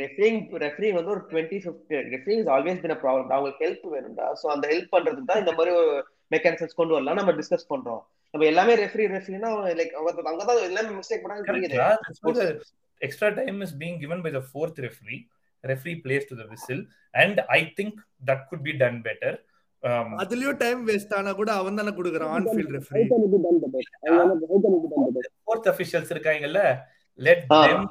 [0.00, 4.46] ரெஃபரிங் ரெஃபரிங் வந்து ஒரு twenty fifty refereeing is always been problem அவங்களுக்கு ஹெல்ப் வேணும்டா ஸோ
[4.52, 5.72] அந்த ஹெல்ப் பண்றதுக்கு தான் இந்த மாதிரி
[6.32, 8.02] மெக்கானிசம்ஸ் கொண்டு வரலாம் நம்ம டிஸ்கஸ் பண்றோம்
[8.34, 14.20] நம்ம எல்லாமே ரெஃபரி ரெஃபரினா லைக் அவங்க அங்கதான் எல்லாமே மிஸ்டேக் பண்ணாங்க தெரியுது time is being given
[14.22, 15.20] by the fourth referee.
[15.64, 16.80] Referee plays to the whistle,
[17.14, 17.92] and I think
[18.22, 19.32] that could be done better.
[19.82, 23.02] Um, அதுலயும் டைம் வேஸ்ட் ஆனா கூட அவன் தானே குடுக்குறான் on field referee
[25.46, 26.62] fourth officials இருக்காங்கல்ல
[27.18, 27.62] let Ah.
[27.66, 27.82] them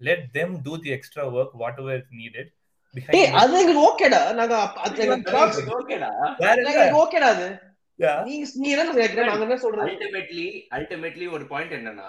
[0.00, 2.46] let them do the extra work whatever is needed
[2.94, 6.56] behind டேய் the- அது எங்களுக்கு ஓகேடா நாங்க அது எங்க props- ஓகேடா வேற.
[6.62, 7.48] எங்களுக்கு ஓகேடா அது.
[7.98, 12.08] நீ நீ என்ன கேக்குற நாங்க என்ன சொல்றது அல்டிமேட்லி அல்டிமேட்லி ஒரு பாயிண்ட் என்னன்னா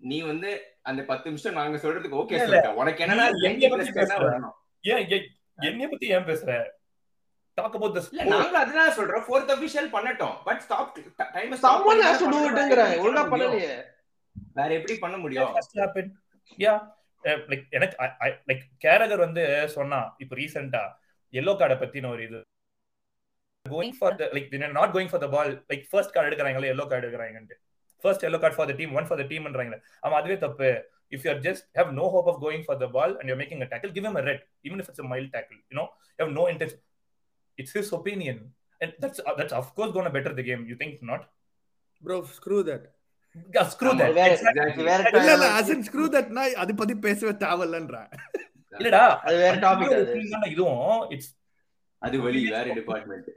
[0.00, 0.50] நீ வந்து
[0.82, 2.70] அந்த பத்து நிமிஷம் நாங்க சொல்றதுக்கு ஓகே சொல்லிட்ட.
[2.80, 4.28] உனக்கு என்னன்னா நீ 90 என்னைய plus பத்தி 10 தான் பேசுற?
[4.28, 4.56] வரணும்?
[4.84, 5.00] ஏன்
[5.58, 6.50] என்னைய பத்தி ஏன் பேசுற?
[7.58, 9.24] டாக் அபவுட் தி இல்ல நாங்க அதுதான் சொல்றோம்.
[9.26, 10.36] ஃபோர்த் அபிஷியல் பண்ணட்டும்.
[10.46, 10.92] But stop
[11.36, 13.72] time someone has to do itங்கற ஒழுங்கா பண்ணலையே.
[14.58, 15.52] வேற எப்படி பண்ண முடியும்?
[15.56, 16.10] ஃபர்ஸ்ட் ஹேப்பன்
[16.58, 16.74] யா
[17.50, 17.96] லைக் எனக்கு
[18.50, 19.44] லைக் கேரகர் வந்து
[19.76, 20.84] சொன்னா இப்போ ரீசெண்டா
[21.34, 22.40] எல்லோ கார்டை பத்தின ஒரு இது.
[23.66, 27.06] Going for the like not going for the ball like first card எடுக்கிறாங்களே yellow card
[27.08, 27.56] எடுக்கிறாங்கன்ட்டு
[28.04, 30.70] first yellow card for the team one for the டீம்ன்றாங்களே அவன் அதுவே தப்பு
[31.12, 33.60] if you are just have no hope of going for the ball and you're making
[33.62, 35.58] a tackle, give him a red, even if it's a mild tackle.
[35.70, 36.80] You know, you have no intention.
[37.58, 38.36] It's his opinion,
[38.80, 40.62] and that's uh, that's of course going to better the game.
[40.70, 41.22] You think not?
[42.02, 42.84] Bro screw that
[43.54, 44.12] Yeah, screw that.
[44.18, 44.84] வேற Exactly.
[44.90, 48.10] வேற இல்ல இல்ல time- Hasan screw தட்னா அது பத்தி பேசவே தேவையில்லன்றேன்
[48.72, 50.84] இல்லடா அது வேற டாபிக் அது இதுவும்
[51.16, 51.32] இட்ஸ்
[52.02, 53.30] அது வழி வேற டிபார்ட்மெண்ட்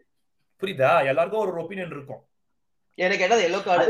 [0.62, 0.92] புரியுதா?
[1.12, 2.22] எல்லாருக்கும் ஒரு ஒப்பீனியன் இருக்கும்.
[2.98, 3.84] எனக்கு என்னது எல்லோ கார்டு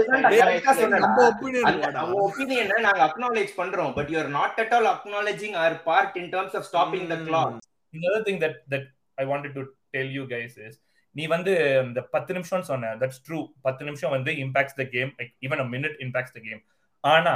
[2.26, 3.92] ஒப்பீனியன் நாங்க அக்னாலேஜ் பண்றோம்.
[3.98, 7.58] But you are not at all acknowledging our part in terms of stopping the clock
[7.94, 8.86] another thing that that
[9.18, 9.64] I wanted to
[9.96, 10.76] tell you guys is
[11.16, 11.54] நீ வந்து
[11.86, 15.68] இந்த பத்து நிமிஷம் சொன்ன தட்ஸ் ட்ரூ பத்து நிமிஷம் வந்து impacts the game like even a
[15.74, 16.62] minute impacts the game
[17.04, 17.34] ஆனா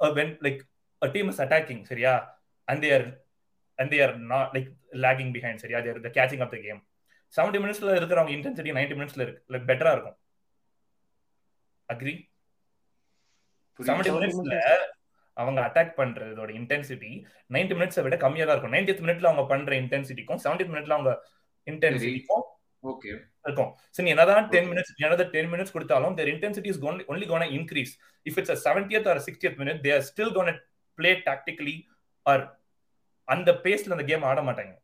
[0.00, 0.60] when like
[1.02, 2.12] a team is attacking சரியா?
[2.68, 3.06] And they're
[3.78, 4.68] and they're not like
[5.04, 5.80] lagging behind சரியா?
[5.86, 6.80] They're the catching of the game
[7.36, 9.54] seventy மினிட்ஸ்ல இருக்கிறவங்க intensity ninety மினிட்ஸ்ல இருக்கு.
[9.54, 10.18] Like பெட்டரா இருக்கும்.
[11.88, 12.14] Agri
[13.78, 14.56] seventy மினிட்ஸ்ல
[15.32, 18.72] அவங்க அட்டாக் பண்றதோட இன்டென்சிட்டி நைன்டி மினிட்ஸை விட கம்மியா தான் இருக்கும்.
[18.72, 21.22] நைன்டி மினிட்ல அவங்க பண்ற இன்டென்சிட்டிக்கும் செவன்டி மினிட்ல அவங்க
[21.66, 22.44] இன்டென்சிட்டிக்கும்
[22.82, 23.10] ஓகே.
[23.44, 23.76] இருக்கும்.
[23.90, 27.44] சரி நீ என்னதான் டென் மினிட்ஸ் என்னதான் டென் மினிட்ஸ் கொடுத்தாலும் their intensity is going only going
[27.46, 27.92] to increase.
[28.24, 30.56] If it's a 70th or a 60th minute they are still going to
[30.98, 31.86] play tactically
[32.26, 32.38] or
[33.28, 34.74] அந்த பேஸ்ல அந்த கேம் ஆட மாட்டாங்க.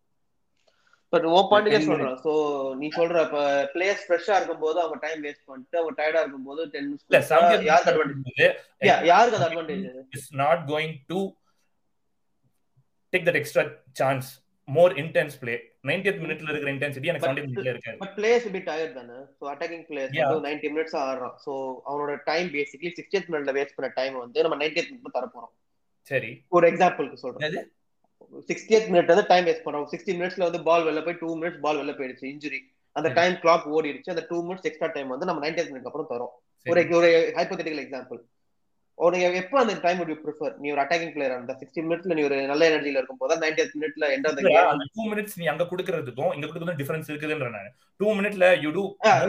[1.10, 2.32] பட் ஓ பாயிண்ட்கே Ten சொல்றேன் so
[2.74, 7.24] நீ சொல்ற இப்ப பிளேயர்ஸ் ஃப்ரெஷ்ஷா இருக்கும்போது அவங்க டைம் வேஸ்ட் பண்ணிட்டு அவங்க டயர்டா இருக்கும்போது டென் இல்ல
[7.24, 9.48] மினிட்ஸ் 70th யாருக்கு அட்வான்டேஜ் யாருக்கு அது?
[9.48, 11.18] Advantage is not going to
[13.12, 13.64] take that extra
[14.00, 14.28] chance.
[14.68, 15.54] More intense play.
[15.82, 17.98] 90th மினிட்ல இருக்கிற இன்டென்சிட்டி எனக்கு But- 70th மினிட்ல இருக்காது.
[17.98, 19.16] பட் பிளேயர்ஸ் பி டயர்ட் தானே?
[19.40, 20.26] So attacking players.
[20.26, 21.34] வந்து 90 மினிட்ஸ் ஆடுறான்.
[21.46, 25.54] சோ அவனோட டைம் பேசிக்கலி 60th மினிட்ல வேஸ்ட் பண்ண டைம் வந்து நம்ம 90th மினிட் தர போறோம்
[26.02, 26.44] சரி.
[26.48, 27.72] ஒரு எக்ஸாம்பிளுக்கு சொல்றேன்.
[28.50, 31.80] 60th மினிட் வந்து டைம் வேஸ்ட் பண்றோம் 60 மினிட்ஸ்ல வந்து பால் வெளில போய் 2 மினிட்ஸ் பால்
[31.80, 32.60] வெளில போயிடுச்சு இன்ஜுரி
[32.96, 33.08] அந்த.
[33.18, 34.12] டைம் கிளாக் ஓடிடுச்சு.
[34.14, 36.34] அந்த 2 மினிட்ஸ் எக்ஸ்ட்ரா டைம் வந்து நம்ம 90th மினிட் அப்புறம் தரோம்.
[36.66, 38.20] ஒரு ஒரு ஹைப்போதெட்டிக்கல் எக்ஸாம்பிள்
[38.98, 42.38] உனக்கு எப்போ அந்த டைம் you ப்ரிஃபர் நீ ஒரு அட்டாகிங் பிளேயர் அந்த 60 மினிட்ஸ்ல நீ ஒரு
[42.50, 44.40] நல்ல எனர்ஜில இருக்கும் போது 90th மினிட்ல எண்ட் ஆஃப்
[44.72, 47.70] அந்த டூ மினிட்ஸ் நீ அங்க குடுக்கறதுக்கும் இங்க குடுக்கறதுக்கும் டிஃபரன்ஸ் இருக்குதுன்ற நான்.
[48.00, 48.84] டூ மினிட்ல யூ டூ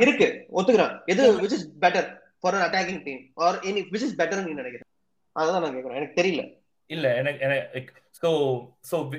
[0.06, 0.30] இருக்கு.
[0.58, 0.96] ஒத்துக்கிறேன்.
[1.14, 2.04] எது which is better
[2.44, 4.90] for an attacking team or any which is better நீ நினைக்கிறேன்
[5.36, 6.00] அதான் நான் கேக்குறேன்.
[6.02, 6.44] எனக்கு தெரியல.
[6.96, 7.92] இல்ல எனக்கு எனக்கு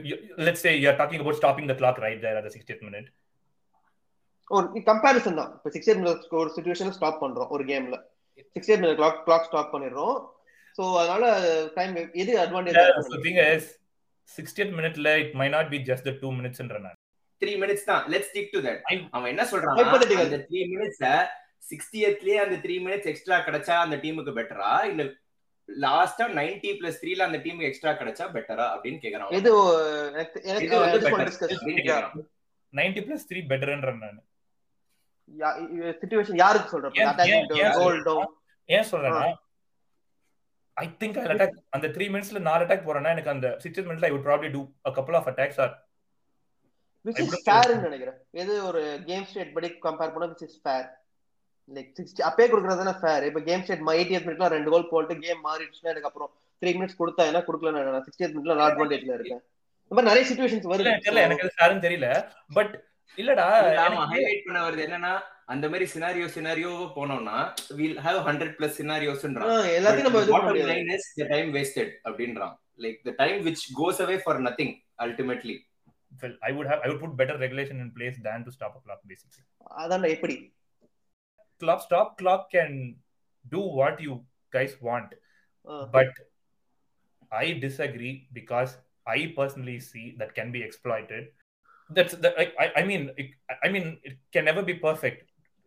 [0.08, 3.08] you, let's say you're talking about stopping the clock right there at the 60th minute.
[4.50, 5.52] ஒரு கம்பேரிசன் தான்.
[5.56, 7.98] இப்போ சிக்ஸ் மினிட் ஒரு சுச்சுவேஷன்ல ஸ்டாப் பண்றோம் ஒரு கேம்ல
[8.56, 10.16] six minute clock clock stop பண்ணிடுறோம்.
[10.78, 11.24] சோ அதனால
[11.78, 12.78] டைம் எது advantage
[13.26, 13.64] thing is
[14.28, 16.98] 60th minute it might not be just the 2 minutes ன்ற நான்
[17.42, 18.82] த்ரீ மினிட்ஸ் தான் லெட்ஸ் ஸ்டிக் டு தட்
[19.16, 19.78] அவன் என்ன சொல்றான்.
[20.26, 21.02] அந்த த்ரீ மினிட்ஸ்
[21.70, 25.02] சிக்ஸ்டியத்லயே அந்த த்ரீ மினிட்ஸ் எக்ஸ்ட்ரா கிடைச்சா அந்த டீமுக்கு பெட்டரா இல்ல
[25.68, 29.51] லாஸ்டா நைன்டி பிளஸ் த்ரீல அந்த டீமுக்கு எக்ஸ்ட்ரா கிடைச்சா பெட்டரா அப்படின்னு கேக்குறான் எது
[30.12, 31.11] எனக்கு எனக்கு இது வந்து.
[32.75, 34.20] 90 plus 3 பெட்டர்ன்ற நான்.
[35.98, 36.88] சிச்சுவேஷன் யாருக்கு சொல்ற
[38.68, 39.22] ஏன்- சொல்றேன்னா,
[40.77, 44.12] ஐ திங்க் ஐ அட்டாக் அந்த த்ரீ மினிட்ஸ்ல நாலு அட்டாக் போறேன்னா எனக்கு அந்த சிக்ஸ்த் மினிட்ல I
[44.12, 45.75] would probably do a couple of attacks or
[47.05, 48.18] which I is would've ஃபேர்னு நினைக்கிறேன்.
[48.35, 50.88] எது ஒரு கேம் ஸ்டேட் படி கம்பேர் பண்ணா which is fair
[51.68, 55.42] like sixty அப்பே கொடுக்கறது தானே ஃபேர் இப்போ கேம் ஸ்டேட் எயிட்டியத் மினிட்ல ரெண்டு கோல் போட்டு கேம்
[55.48, 56.31] மாறிடுச்சுன்னா எனக்கு அப்புறம்
[56.62, 59.42] த்ரீ மினிட்ஸ் கொடுத்தா என்ன கொடுக்கல நான் சிக்ஸ்டியத் மினிட்ல நான் அட்வான்டேஜ்ல இருக்கேன்.
[59.85, 60.90] இந்த மாதிரி நிறைய சுச்சுவேஷன்ஸ் வருது.
[61.07, 62.09] தெரியல எனக்கு அது சாரும் தெரியல.
[62.59, 62.75] பட்
[63.18, 63.46] இல்லடா
[63.85, 65.12] ஆமா எனக்கு ஹைலைட் பண்ண வருது என்னன்னா
[65.53, 67.37] அந்த மாதிரி சினாரியோ சினாரியோ போனோம்னா
[67.79, 72.55] வில் ஹேவ் ஹண்ட்ரட் பிளஸ் சினாரியோஸ்ன்றான் எல்லாத்தையும் நம்ம முடியாது line is the time wasted அப்படின்றான்.
[72.85, 74.72] Like the time which goes away for nothing
[75.07, 75.57] ultimately.
[76.22, 78.83] Well, I would have I would put better regulation in place than to stop a
[78.87, 79.44] clock basically.
[79.83, 80.37] அதான் எப்படி?
[81.62, 82.71] Clock stop clock can
[83.56, 84.13] do what you
[84.56, 85.10] guys want,
[85.67, 85.78] ah.
[85.95, 86.12] but
[87.43, 88.71] I disagree because
[89.08, 91.23] I personally see that can be exploited.
[91.89, 93.30] That's the I, I, I mean it,
[93.65, 95.19] I mean it can never be perfect.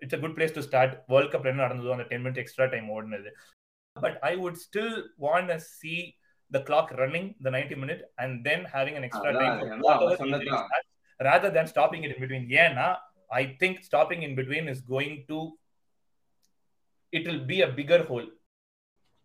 [0.03, 0.91] It's a good place to start.
[1.13, 3.31] World Cup என்ன நடந்ததோ அந்த 10 minute extra time ஓடுனது.
[3.97, 4.93] But I would still
[5.27, 5.99] want to see
[6.51, 9.83] the clock running the 90 minute and then having an extra அதான், time for அதான்
[9.87, 10.65] whatever அவன் சொன்னதுதான்.
[10.65, 12.45] injuries are, rather than stopping it in between.
[12.65, 12.89] ஏன்னா
[13.41, 15.39] I think stopping in between is going to
[17.18, 18.28] it will be a bigger hole.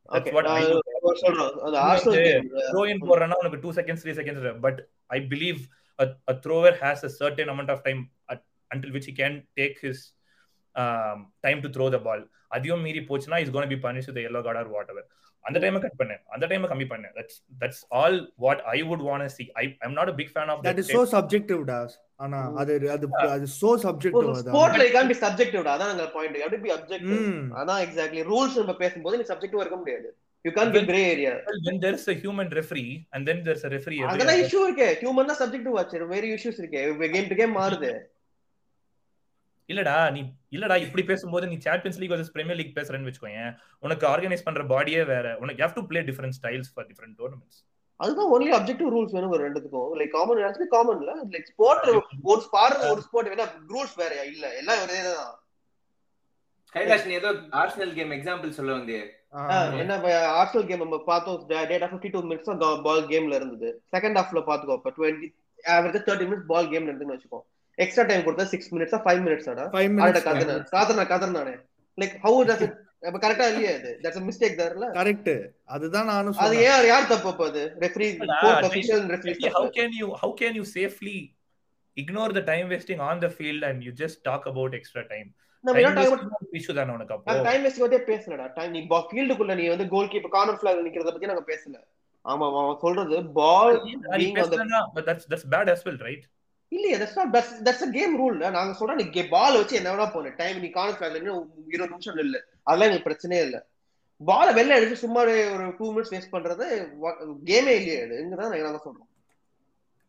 [0.08, 0.70] That's Okay, what I நான்
[1.04, 4.58] would சொல்றேன் அந்த நீ Arsenal வந்து game throw in போடுறேன்னா உனக்கு two seconds three seconds
[4.66, 4.80] but
[5.16, 5.60] I believe
[5.98, 8.00] a thrower has a certain amount of time
[8.32, 9.98] at, until which he can take his
[10.74, 12.20] um, time to throw the ball
[12.54, 15.06] அதையும் மீறி போச்சுன்னா is gonna be punish the yellow card or whatever
[15.44, 16.20] அந்த டைமை cut பண்ணேன்.
[16.26, 17.12] அந்த டைமை கம்மி பண்ணேன்.
[17.18, 20.62] That's that's all what I would want see I I'm not a big fan of
[20.66, 25.10] that is so subjective toss ஆனா அது அது அது சோ சப்ஜெக்டிவ் அது ஸ்போர்ட்ல யூ கான்
[25.12, 27.22] பி சப்ஜெக்டிவ் அதான் அந்த பாயிண்ட் எப்படி பி அப்ஜெக்டிவ்
[27.62, 30.10] அதான் எக்ஸாக்ட்லி ரூல்ஸ் நம்ம பேசும்போது நீ சப்ஜெக்டிவா இருக்க முடியாது.
[30.44, 31.32] You can be grey area
[31.66, 34.88] when there is a human referee and then there's a referee அதெல்லாம் other- இஷ்யூ இருக்கே.
[35.02, 36.82] ஹியூமன் தான் சப்ஜெக்டிவ் ஆச்சு வேற இஷ்யூஸ் இருக்கே.
[37.12, 37.90] கேம் டு கேம் மாறுது.
[39.70, 40.20] இல்லடா நீ
[40.56, 43.50] இல்லடா இப்படி பேசும்போது நீ Champions League versus Premier League பேசுறேன்னு வச்சுக்கோயேன்.
[43.86, 45.26] உனக்கு ஆர்கனைஸ் பண்ற பாடியே வேற.
[45.42, 47.60] உனக்கு have to play different styles for different tournaments
[48.00, 49.90] அதுதான் ஒன்லி அப்ஜெக்டிவ் ரூல்ஸ் வேணும் ஒரு ரெண்டுத்துக்கும்.
[50.00, 51.86] லைக் காமன் எல்லாத்துக்கும் காமன்ல லைக் ஸ்போர்ட்
[52.32, 54.24] ஒரு ஸ்பார் ஒரு ஸ்போர்ட் வேணா ரூல்ஸ் வேறயா?
[54.32, 55.30] இல்ல எல்லாம் ஒரே தான்
[56.74, 57.30] கைலாஷ் நீ ஏதோ
[57.60, 59.00] ஆர்சனல் கேம் எக்ஸாம்பிள் சொல்ல வந்தே
[59.82, 59.94] என்ன
[60.40, 61.38] ஆர்சனல் கேம் நம்ம பார்த்தோம்.
[61.70, 63.68] டேட்டா ஃபிஃப்டி டூ மினிட்ஸ் அந்த பால் கேம்ல இருந்தது.
[63.94, 65.28] செகண்ட் ஹாஃப்ல பாத்துக்கோ இப்போ twenty
[65.76, 67.40] average thirty minutes ball கேம்ல இருந்துன்னு வச்சுக்கோ.
[67.84, 71.54] எக்ஸ்ட்ரா டைம் கொடுத்தா சிக்ஸ் மினிட்ஸா ஃபைவ் மினிட்ஸாடா 5 ஆட மினிட்ஸ் கதன காதன கதன நானே
[71.98, 72.76] லைக் ஹவு டஸ் இட்
[73.08, 75.30] அப்ப கரெக்டா இல்லையா இது தட்ஸ் a மிஸ்டேக் தர்ல கரெக்ட்
[75.76, 77.62] அதுதான் நானும் அது ஏன் யார் தப்பு அப்ப அது?
[77.84, 78.08] Referee
[78.42, 81.18] court official referee how can you how can you safely
[81.96, 85.28] ignore the time wasting on the field and you just talk about extra time?
[85.64, 87.32] நம்ம time என்ன டைம் issue தானே உனக்கு அப்போ.
[87.48, 88.44] டைம் வேஸ்ட் பத்தியே பேசலடா.
[88.58, 91.74] டைம் நீ ஃபீல்டுக்குள்ள நீ வந்து கோல் கீப்பர் கார்னர் ஃபிளாக் நிக்கிறத பத்தி நாங்க பேசல.
[92.24, 93.76] ஆமா அவன் சொல்றது ball
[95.54, 96.24] bad as well right?
[96.72, 100.06] இல்லையா that's not that's that's a game rule நாங்க சொல்றோம் நீ பால் வச்சு என்ன வேணா
[100.12, 101.20] போன டைம் நீ கார்னர் ஃபிளாக்ல
[101.68, 103.58] இருபது நிமிஷம் இல்ல அதெல்லாம் எங்களுக்கு பிரச்சனையே இல்ல.
[104.20, 105.34] பால வெளில அடிச்சு சும்மா ஒரு
[105.78, 106.64] டூ மினிட்ஸ் வேஸ்ட் பண்றது
[107.48, 108.16] கேமே இல்லையா அது.
[108.22, 109.06] இங்கதான் நாங்க சொல்றோம்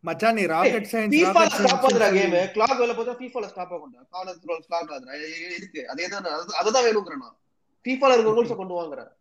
[0.03, 4.01] மச்சான் நீ ராக்கெட் சயின்ஸ் ஃபீஃபால ஸ்டாப் ஆகுதுடா கேம் கிளாக் வெளில போதா ஃபீஃபால ஸ்டாப் ஆகும்டா.
[4.13, 5.15] கார்னர் த்ரோல் ஸ்டாப் ஆகுதுடா.
[5.57, 5.81] இருக்கு.
[5.91, 6.27] அதே தான்
[6.61, 7.37] அதுதான் வேணுங்கிறேன் நான்.
[7.85, 9.11] ஃபீஃபால இருக்க ரூல்ஸ் கொண்டு வாங்குறேன்.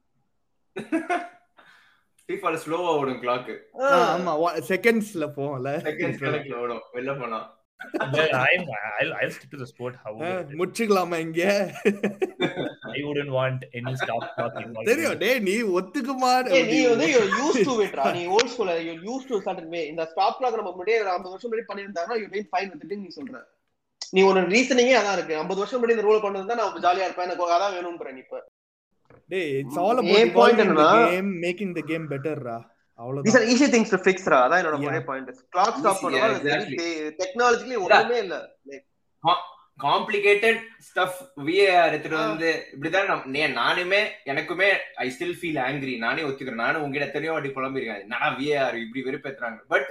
[2.28, 3.50] ஃபீஃபால ஸ்லோவா ஓடும் கிளாக்
[3.92, 4.35] ஆமா.
[4.68, 6.85] செகண்ட்ஸ்ல போகல செகண்ட்ஸ் கணக்குல ஓடும்.
[6.96, 7.40] வெளில போனா.
[8.14, 8.62] well, I'm
[8.96, 11.42] I'll, I'll stick to the sport however முடிச்சுக்கலாமா இங்க?
[12.90, 14.88] I wouldn't want any stop clock involved.
[14.90, 15.16] தெரியும்.
[15.22, 16.33] டேய் நீ ஒத்துக்குமா?
[16.59, 17.06] ஏய், நீ வந்து
[17.38, 20.72] யூஸ் டு இட்ரா நீ ஓல்ட் ஸ்கூல்ல you use to certain way இந்த ஸ்டாப் கிளாக் நம்ம
[20.72, 23.40] முன்னாடியே ஒரு 50 வருஷம் முன்னாடி பண்ணிருந்தாங்கன்னா யூ பீன் ஃபைன் வித் நீ சொல்ற.
[24.12, 25.40] நீ ஒரு ரீசனிங்கே அதான் இருக்கு.
[25.42, 27.28] 50 வருஷம் முன்னாடி இந்த ரூல் கொண்டு வந்தா நான் ஜாலியா இருப்பேன்.
[27.28, 28.40] எனக்கு அதான் வேணும்ன்ற நீ இப்ப.
[29.31, 30.61] டேய் it's all about
[31.09, 33.37] game making the game பெட்டர்ரா these அவ்வளவுதான்.
[33.38, 34.38] Are easy things to fix ரா.
[34.47, 34.79] அதான் என்னோட.
[34.88, 36.79] ஒரே பாயிண்ட் கிளாக் ஸ்டாப் Easy, பண்ணா yeah, exactly.
[37.21, 38.37] டெக்னாலஜிக்கலி ஒண்ணுமே இல்ல.
[39.81, 42.19] காம்ப்ளிகேட்டட் ஸ்டஃப் விஏஆர் எடுத்துட்டு.
[42.25, 43.09] வந்து இப்படிதான்
[43.61, 44.01] நானுமே
[44.33, 44.69] எனக்குமே
[45.05, 46.62] ஐ ஸ்டில் ஃபீல் ஆங்கிரி நானே ஒத்துக்கிறேன்.
[46.64, 49.59] நானும் உங்ககிட்ட எத்தனையோ வாட்டி புலம்பிருக்கேன் நான் விஏஆர் இப்படி வெறுப்பேத்துறாங்க?
[49.73, 49.88] பட்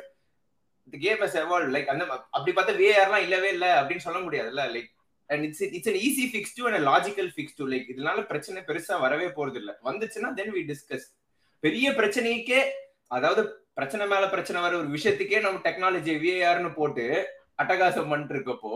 [0.88, 2.04] இந்த கேம் எவால்வ் லைக் அந்த
[2.36, 4.66] அப்படி பார்த்தா விஏஆர்லாம் இல்லவே இல்ல அப்படின்னு சொல்ல முடியாதுல்ல?
[4.76, 4.92] Like
[5.30, 8.96] and it's it's an easy fix too and logical fix too like இதனால பிரச்சனை பெருசா
[9.06, 11.08] வரவே போறது இல்ல வந்துச்சுன்னா தென் வி டிஸ்கஸ்
[11.64, 12.62] பெரிய பிரச்சனைக்கே
[13.12, 13.42] அதாவது
[13.74, 17.06] பிரச்சனை மேல பிரச்சனை வர ஒரு விஷயத்துக்கே நம்ம டெக்னாலஜி விஏஆர்னு போட்டு
[17.60, 18.74] அட்டகாசம் பண்ணிட்டு இருக்கப்போ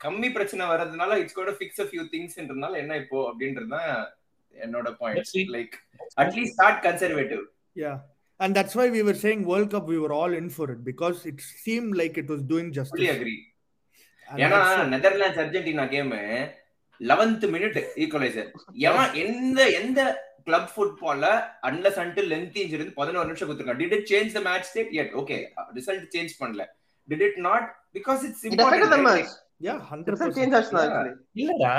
[0.00, 3.90] கம்மி பிரச்சனை வர்றதுனால இட்ஸ் கூட ஃபிக்ஸ் அ ஃபியூ திங்ஸ்ன்றதுனால என்ன இப்போ அப்படின்றது தான்
[4.54, 4.88] என்னோட.
[5.00, 5.74] Point like
[6.24, 7.44] at least start conservative
[7.76, 7.96] Yeah.
[8.40, 11.18] And that's why we were saying World Cup, we were all in for it because
[11.26, 13.10] it seemed like it was doing fully justice.
[13.14, 13.34] Agree
[14.28, 14.60] ஏன்னா
[14.94, 16.12] Netherlands Argentina game
[17.00, 18.48] eleventh minute equaliser
[18.88, 20.00] எவன் எந்த எந்த
[20.46, 21.28] club ஃபுட்பால்ல
[21.62, 25.38] unless until length இருந்து பதினோரு நிமிஷம் கொடுத்துருக்கான் did it change the match state yet okay
[25.74, 26.64] result change பண்ணல.
[27.08, 27.66] Did it not
[27.98, 29.32] because it's important match.
[29.60, 30.32] Yeah, Result 100%.
[30.38, 30.88] change ஆச்சுடா Yeah.
[30.92, 31.12] actually.
[31.42, 31.74] இல்லடா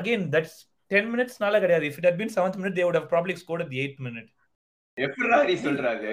[0.00, 0.56] அகைன் தட்ஸ்
[0.90, 1.86] டென் மினிட்ஸ்னால கிடையாது.
[1.90, 4.28] If it had been seventh minute they would have probably scored the eight minute
[5.04, 6.04] எப்படிடா நீ சொல்றாங்க.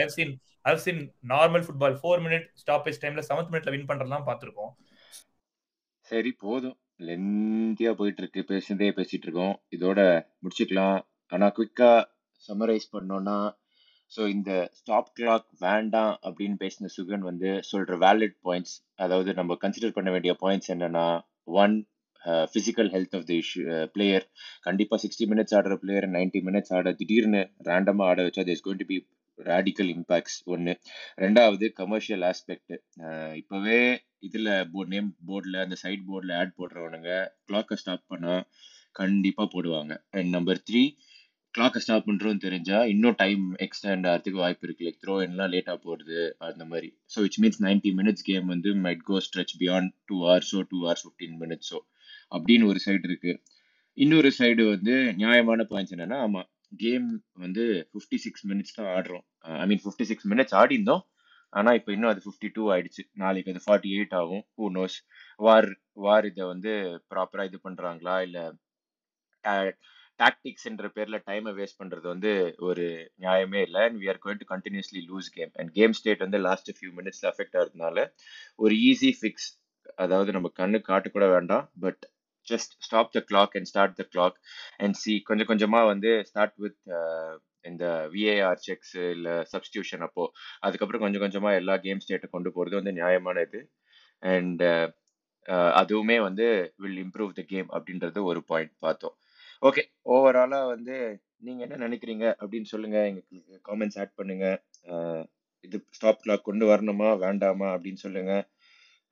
[0.00, 0.30] I've seen
[0.68, 0.98] I've seen
[1.32, 4.72] normal football four minute stoppage timeல seventh மினிட்ல win பண்றதெல்லாம் பார்த்திருக்கோம்.
[6.10, 6.76] சரி போதும்.
[7.08, 10.00] லென்த்தியா போயிட்டு இருக்கு பேசுனதே பேசிட்டு இருக்கோம் இதோட
[10.42, 10.98] முடிச்சுக்கலாம்.
[11.32, 11.92] ஆனா குவிக்கா
[12.48, 13.38] சம்மரைஸ் பண்ணோம்னா
[14.12, 19.96] ஸோ இந்த ஸ்டாப் கிளாக் வேண்டாம் அப்படின்னு பேசின சுகன் வந்து சொல்ற வேலிட் பாயிண்ட்ஸ் அதாவது நம்ம கன்சிடர்
[19.98, 21.04] பண்ண வேண்டிய பாயிண்ட்ஸ் என்னன்னா
[21.62, 21.76] one
[22.50, 23.62] physical health of the issue
[23.94, 24.26] player
[24.68, 28.88] கண்டிப்பாக சிக்ஸ்டி மினிட்ஸ் ஆடுற பிளேயர் நைன்டி மினிட்ஸ் ஆட திடீர்னு ரேண்டமாக ஆட வச்சா there's going to
[28.92, 28.98] be
[29.38, 30.72] radical impacts ஒன்று
[31.18, 32.74] ரெண்டாவது கமர்ஷியல் ஆஸ்பெக்ட்
[33.40, 33.78] இப்போவே
[34.26, 37.12] இதில் போ நேம் போர்டில் அந்த சைட் போர்டில் ஆட் போடுறவனுங்க
[37.48, 38.42] கிளாக்கை ஸ்டாப் பண்ணால்
[38.96, 39.92] கண்டிப்பாக போடுவாங்க.
[40.16, 40.82] அண்ட் நம்பர் த்ரீ
[41.54, 44.84] கிளாக்கை ஸ்டாப் பண்ணுறோம்னு தெரிஞ்சால் இன்னும் டைம் எக்ஸ்டெண்ட் ஆகிறதுக்கு வாய்ப்பு இருக்கு.
[44.86, 46.88] லைக் த்ரோ எல்லாம் லேட்டாக போகிறது அந்த மாதிரி.
[47.12, 51.04] So which means ninety minutes game வந்து might go stretch beyond two ஹவர்ஸோ two hours
[51.06, 51.80] fifteen மினிட்ஸோ
[52.32, 53.32] அப்படின்னு ஒரு சைடு இருக்கு.
[53.98, 56.42] இன்னொரு சைடு வந்து நியாயமான பாயிண்ட்ஸ் என்னன்னா ஆமா
[56.82, 57.08] கேம்
[57.44, 59.24] வந்து ஃபிஃப்டி சிக்ஸ் மினிட்ஸ் தான் ஆடுறோம்.
[59.62, 61.04] I mean fifty six minutes ஆடி இருந்தோம்
[61.52, 63.02] ஆனா இப்போ இன்னும் அது ஃபிஃப்டி டூ ஆயிடுச்சு.
[63.22, 64.42] நாளைக்கு அது ஃபார்ட்டி எயிட் ஆகும்.
[64.58, 64.96] ஹூ நோஸ்
[65.46, 65.68] வார்
[66.04, 66.72] வார் இதை வந்து
[67.12, 68.16] ப்ராப்பரா இது பண்றாங்களா?
[68.26, 68.38] இல்ல
[70.20, 72.30] டாக்டிக்ஸ்ன்ற பேர்ல டைமை வேஸ்ட் பண்றது வந்து
[72.68, 72.84] ஒரு
[73.24, 73.82] நியாயமே இல்லை.
[73.88, 77.26] And we are going to continuously lose game and game state வந்து லாஸ்ட் ஃபியூ மினிட்ஸ்ல
[77.32, 78.04] அஃபெக்ட் ஆகிறதுனால
[78.64, 79.48] ஒரு ஈஸி ஃபிக்ஸ்
[80.04, 81.64] அதாவது நம்ம கண்ணு காட்டக்கூட வேண்டாம்.
[81.84, 82.02] But
[82.52, 84.36] just stop the clock and start the clock
[84.84, 87.32] and see கொஞ்சம் கொஞ்சமாக வந்து ஸ்டார்ட் வித் uh,
[87.64, 90.24] இந்த விஏஆர் செக்ஸ் இல்லை சப்ஸ்டியூஷன் அப்போ
[90.66, 93.60] அதுக்கப்புறம் கொஞ்சம் கொஞ்சமாக எல்லா கேம் ஸ்டேட்டை கொண்டு போகிறது வந்து நியாயமான இது
[94.22, 94.86] அண்ட் uh,
[95.48, 96.46] uh, அதுவுமே வந்து
[96.82, 99.16] வில் இம்ப்ரூவ் த கேம் அப்படின்றது ஒரு பாயிண்ட் பார்த்தோம்.
[99.62, 99.82] ஓகே
[100.14, 100.96] ஓவராலாக வந்து
[101.46, 104.56] நீங்கள் என்ன நினைக்கிறீங்க அப்படின்னு சொல்லுங்கள் எங்களுக்கு காமெண்ட்ஸ் ஆட் பண்ணுங்கள்
[105.64, 108.44] இது ஸ்டாப் கிளாக் கொண்டு வரணுமா வேண்டாமா அப்படின்னு சொல்லுங்கள்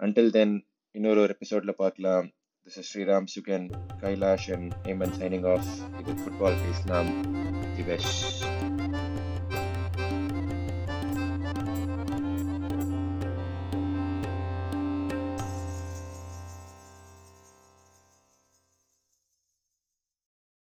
[0.01, 0.55] அன்டில் தென்
[0.95, 2.27] இன்னொரு ஒரு எபிசோடில் பார்க்கலாம்.
[2.69, 5.65] This is Sri Ram Sukan, Kailash, and Heyman signing off.
[6.05, 7.25] Football is Nam.
[7.79, 8.58] The.